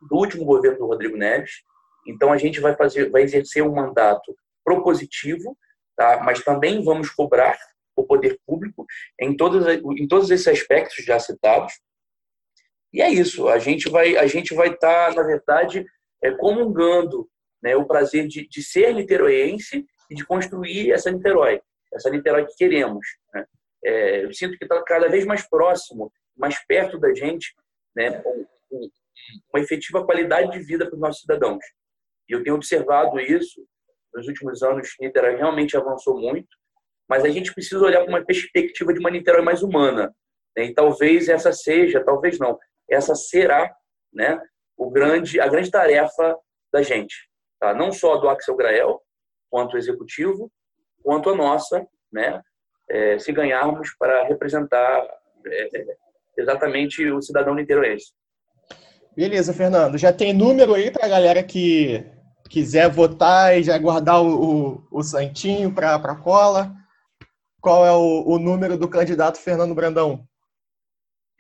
do 0.09 0.17
último 0.17 0.45
governo 0.45 0.79
do 0.79 0.87
Rodrigo 0.87 1.17
Neves. 1.17 1.63
Então 2.07 2.31
a 2.31 2.37
gente 2.37 2.61
vai 2.61 2.77
fazer, 2.77 3.11
vai 3.11 3.23
exercer 3.23 3.63
um 3.63 3.75
mandato 3.75 4.37
propositivo, 4.63 5.57
tá? 5.97 6.21
Mas 6.23 6.45
também 6.45 6.85
vamos 6.85 7.09
cobrar 7.09 7.57
o 7.97 8.05
poder 8.05 8.39
público 8.47 8.85
em 9.19 9.35
todos 9.37 9.67
em 9.67 10.07
todos 10.07 10.31
esses 10.31 10.49
aspectos 10.49 11.03
já 11.05 11.19
citados. 11.19 11.73
E 12.93 13.01
é 13.01 13.09
isso. 13.09 13.49
A 13.49 13.59
gente 13.59 13.89
vai 13.89 14.17
a 14.17 14.27
gente 14.27 14.55
vai 14.55 14.69
estar 14.69 15.09
tá, 15.11 15.15
na 15.15 15.23
verdade 15.23 15.87
é, 16.23 16.31
comungando 16.33 17.29
né, 17.63 17.75
o 17.75 17.87
prazer 17.87 18.29
de, 18.29 18.47
de 18.47 18.63
ser 18.63 18.95
niteroense 18.95 19.87
e 20.11 20.15
de 20.15 20.25
construir 20.27 20.93
essa 20.93 21.11
Niterói, 21.11 21.61
essa 21.93 22.11
Niterói 22.11 22.45
que 22.47 22.57
queremos. 22.57 23.07
Né? 23.33 23.47
É, 23.85 24.25
eu 24.25 24.33
sinto 24.33 24.57
que 24.57 24.65
está 24.65 24.83
cada 24.83 25.09
vez 25.09 25.25
mais 25.27 25.49
próximo, 25.49 26.13
mais 26.37 26.65
perto 26.67 26.99
da 26.99 27.15
gente, 27.15 27.55
né, 27.95 28.23
uma 29.53 29.61
efetiva 29.61 30.05
qualidade 30.05 30.53
de 30.53 30.65
vida 30.65 30.87
para 30.87 30.95
os 30.95 31.01
nossos 31.01 31.23
cidadãos. 31.23 31.65
E 32.29 32.33
eu 32.33 32.43
tenho 32.43 32.57
observado 32.57 33.21
isso 33.21 33.65
nos 34.15 34.27
últimos 34.27 34.63
anos. 34.63 34.95
Niterói 35.01 35.37
realmente 35.37 35.77
avançou 35.77 36.19
muito, 36.19 36.49
mas 37.09 37.25
a 37.25 37.29
gente 37.29 37.53
precisa 37.53 37.85
olhar 37.85 38.03
com 38.05 38.11
uma 38.11 38.25
perspectiva 38.25 38.93
de 38.93 39.01
uma 39.01 39.11
Niterói 39.11 39.43
mais 39.43 39.63
humana. 39.63 40.15
Né? 40.57 40.67
E 40.67 40.75
talvez 40.75 41.29
essa 41.29 41.53
seja, 41.53 42.03
talvez 42.03 42.39
não, 42.39 42.59
essa 42.89 43.15
será, 43.15 43.75
né, 44.13 44.41
o 44.77 44.91
grande, 44.91 45.41
a 45.41 45.49
grande 45.49 45.71
tarefa 45.71 46.37
da 46.73 46.83
gente, 46.83 47.15
tá? 47.61 47.73
Não 47.75 47.93
só 47.93 48.17
do 48.17 48.29
Axel 48.29 48.57
Grael, 48.57 49.01
quanto 49.51 49.77
executivo, 49.77 50.51
quanto 51.03 51.31
a 51.31 51.35
nossa, 51.37 51.87
né, 52.13 52.43
é, 52.91 53.19
se 53.19 53.33
ganharmos 53.33 53.95
para 53.99 54.25
representar 54.25 55.07
é, 55.47 55.97
exatamente 56.37 57.11
o 57.11 57.23
cidadão 57.23 57.55
niteroense. 57.55 58.13
Beleza, 59.17 59.53
Fernando. 59.53 59.97
Já 59.97 60.13
tem 60.13 60.33
número 60.33 60.75
aí 60.75 60.91
para 60.91 61.07
a 61.07 61.09
galera 61.09 61.43
que 61.43 62.05
quiser 62.49 62.91
votar 62.91 63.57
e 63.57 63.63
já 63.63 63.79
guardar 63.79 64.23
o, 64.23 64.77
o, 64.83 64.89
o 64.91 65.03
santinho 65.03 65.73
para 65.73 65.95
a 65.95 66.17
cola? 66.17 66.73
Qual 67.61 67.87
é 67.87 67.93
o, 67.93 68.25
o, 68.27 68.39
número 68.39 68.77
do 68.77 68.89
candidato 68.89 69.39
Fernando 69.39 69.75
Brandão? 69.75 70.27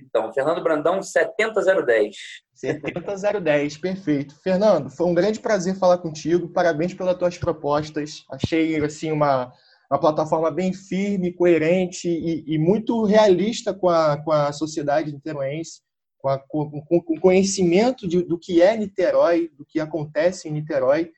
Então, 0.01 0.33
Fernando 0.33 0.63
Brandão, 0.63 1.03
70010. 1.03 2.17
70010, 2.55 3.79
perfeito. 3.79 4.35
Fernando, 4.43 4.91
foi 4.91 5.07
um 5.07 5.15
grande 5.15 5.41
prazer 5.41 5.77
falar 5.77 5.99
contigo. 5.99 6.49
Parabéns 6.49 6.95
pelas 6.95 7.17
tuas 7.17 7.37
propostas. 7.37 8.25
Achei 8.31 8.83
assim 8.83 9.13
uma, 9.13 9.53
uma 9.91 10.01
plataforma 10.01 10.51
bem 10.51 10.73
firme, 10.73 11.33
coerente 11.33 12.09
e, 12.09 12.45
e 12.47 12.59
muito 12.59 13.05
realista 13.05 13.73
com 13.73 13.89
a, 13.89 14.17
com 14.17 14.33
a 14.33 14.53
sociedade 14.53 15.13
niteroense 15.13 15.85
com, 16.25 16.31
a, 16.31 16.39
com, 16.39 16.81
com 16.81 17.21
conhecimento 17.21 18.09
de, 18.09 18.23
do 18.23 18.39
que 18.39 18.63
é 18.63 18.75
Niterói, 18.75 19.51
do 19.59 19.67
que 19.67 19.79
acontece 19.79 20.49
em 20.49 20.53
Niterói, 20.53 21.11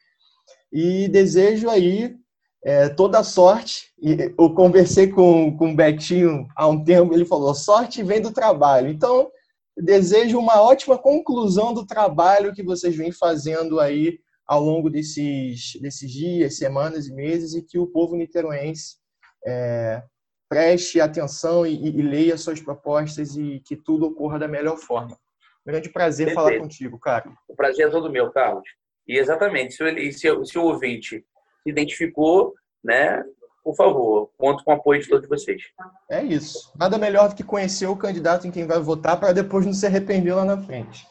e 0.72 1.06
desejo 1.06 1.70
aí 1.70 2.16
é, 2.64 2.88
toda 2.88 3.22
sorte. 3.22 3.92
Eu 4.36 4.52
conversei 4.52 5.06
com, 5.06 5.56
com 5.56 5.70
o 5.70 5.76
Betinho 5.76 6.48
há 6.56 6.66
um 6.66 6.82
tempo, 6.82 7.14
ele 7.14 7.24
falou: 7.24 7.54
sorte 7.54 8.02
vem 8.02 8.20
do 8.20 8.32
trabalho. 8.32 8.88
Então, 8.88 9.30
desejo 9.76 10.40
uma 10.40 10.60
ótima 10.60 10.98
conclusão 10.98 11.72
do 11.72 11.86
trabalho 11.86 12.52
que 12.52 12.64
vocês 12.64 12.96
vêm 12.96 13.12
fazendo 13.12 13.78
aí 13.78 14.18
ao 14.46 14.60
longo 14.62 14.88
desses, 14.88 15.72
desses 15.80 16.10
dias, 16.10 16.56
semanas 16.56 17.08
e 17.08 17.12
meses, 17.12 17.54
e 17.54 17.62
que 17.62 17.78
o 17.78 17.86
povo 17.86 18.16
niteroense 18.16 18.96
é, 19.44 20.02
preste 20.48 21.00
atenção 21.00 21.66
e, 21.66 21.74
e, 21.74 22.02
leia 22.02 22.36
suas 22.36 22.60
propostas 22.60 23.36
e 23.36 23.60
que 23.66 23.76
tudo 23.76 24.06
ocorra 24.06 24.38
da 24.38 24.46
melhor 24.46 24.76
forma. 24.76 25.18
Grande 25.64 25.88
prazer 25.88 26.26
Perfeito. 26.26 26.48
falar 26.48 26.60
contigo, 26.60 26.98
cara. 26.98 27.28
O 27.48 27.56
prazer 27.56 27.88
é 27.88 27.90
todo 27.90 28.10
meu, 28.10 28.30
Carlos. 28.30 28.68
E 29.06 29.18
exatamente, 29.18 29.74
se, 29.74 29.82
ele, 29.82 30.12
se, 30.12 30.28
se 30.44 30.58
o 30.58 30.64
ouvinte 30.64 31.24
se 31.62 31.70
identificou, 31.70 32.54
né, 32.84 33.22
por 33.64 33.74
favor, 33.74 34.30
conto 34.38 34.62
com 34.62 34.70
o 34.70 34.74
apoio 34.74 35.02
de 35.02 35.08
todos 35.08 35.28
vocês. 35.28 35.60
É 36.08 36.22
isso. 36.22 36.72
Nada 36.78 36.96
melhor 36.96 37.28
do 37.28 37.34
que 37.34 37.42
conhecer 37.42 37.86
o 37.86 37.96
candidato 37.96 38.46
em 38.46 38.50
quem 38.52 38.64
vai 38.64 38.78
votar 38.78 39.18
para 39.18 39.32
depois 39.32 39.66
não 39.66 39.72
se 39.72 39.84
arrepender 39.84 40.32
lá 40.34 40.44
na 40.44 40.56
frente. 40.56 41.04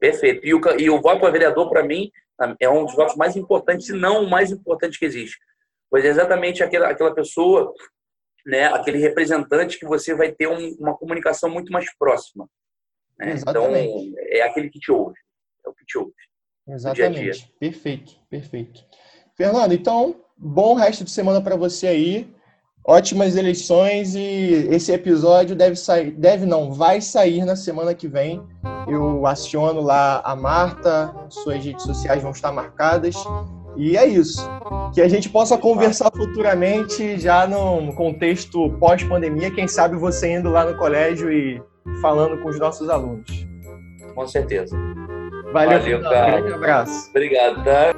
Perfeito. 0.00 0.46
E 0.46 0.54
o, 0.54 0.60
e 0.78 0.88
o 0.88 1.00
voto 1.00 1.26
a 1.26 1.30
vereador, 1.30 1.68
para 1.68 1.84
mim, 1.84 2.10
é 2.60 2.68
um 2.68 2.84
dos 2.84 2.94
votos 2.94 3.16
mais 3.16 3.36
importantes, 3.36 3.86
se 3.86 3.92
não 3.92 4.24
o 4.24 4.30
mais 4.30 4.50
importante 4.50 4.98
que 4.98 5.04
existe. 5.04 5.38
Pois 5.90 6.04
é 6.04 6.08
exatamente 6.08 6.62
aquela, 6.62 6.88
aquela 6.88 7.14
pessoa 7.14 7.72
né, 8.46 8.66
aquele 8.66 8.98
representante 8.98 9.78
que 9.78 9.86
você 9.86 10.14
vai 10.14 10.32
ter 10.32 10.48
um, 10.48 10.74
uma 10.78 10.96
comunicação 10.96 11.50
muito 11.50 11.72
mais 11.72 11.92
próxima. 11.96 12.48
Né? 13.18 13.34
Então, 13.36 13.70
é 13.74 14.42
aquele 14.42 14.70
que 14.70 14.78
te 14.78 14.90
ouve. 14.90 15.16
É 15.64 15.68
o 15.68 15.74
que 15.74 15.84
te 15.84 15.98
ouve. 15.98 16.12
Exatamente. 16.68 17.20
Dia 17.20 17.32
dia. 17.32 17.48
Perfeito, 17.58 18.16
perfeito. 18.28 18.84
Fernando, 19.36 19.72
então, 19.72 20.24
bom 20.36 20.74
resto 20.74 21.04
de 21.04 21.10
semana 21.10 21.42
para 21.42 21.56
você 21.56 21.86
aí. 21.86 22.34
Ótimas 22.90 23.36
eleições 23.36 24.16
e 24.16 24.66
esse 24.68 24.90
episódio 24.90 25.54
deve 25.54 25.76
sair, 25.76 26.10
deve 26.10 26.44
não, 26.44 26.72
vai 26.72 27.00
sair 27.00 27.44
na 27.44 27.54
semana 27.54 27.94
que 27.94 28.08
vem. 28.08 28.42
Eu 28.88 29.24
aciono 29.28 29.80
lá 29.80 30.20
a 30.24 30.34
Marta, 30.34 31.14
suas 31.28 31.64
redes 31.64 31.84
sociais 31.84 32.20
vão 32.20 32.32
estar 32.32 32.50
marcadas 32.50 33.14
e 33.76 33.96
é 33.96 34.04
isso. 34.04 34.44
Que 34.92 35.00
a 35.00 35.06
gente 35.06 35.28
possa 35.28 35.56
conversar 35.56 36.10
futuramente, 36.10 37.16
já 37.16 37.46
no 37.46 37.94
contexto 37.94 38.68
pós-pandemia, 38.80 39.52
quem 39.52 39.68
sabe 39.68 39.94
você 39.96 40.32
indo 40.32 40.50
lá 40.50 40.64
no 40.64 40.76
colégio 40.76 41.30
e 41.30 41.62
falando 42.02 42.42
com 42.42 42.48
os 42.48 42.58
nossos 42.58 42.90
alunos. 42.90 43.46
Com 44.16 44.26
certeza. 44.26 44.76
Valeu, 45.52 45.78
Valeu 45.78 46.00
cara. 46.02 46.26
Um 46.26 46.40
grande 46.40 46.54
abraço. 46.54 47.08
Obrigado, 47.10 47.62
tá? 47.62 47.94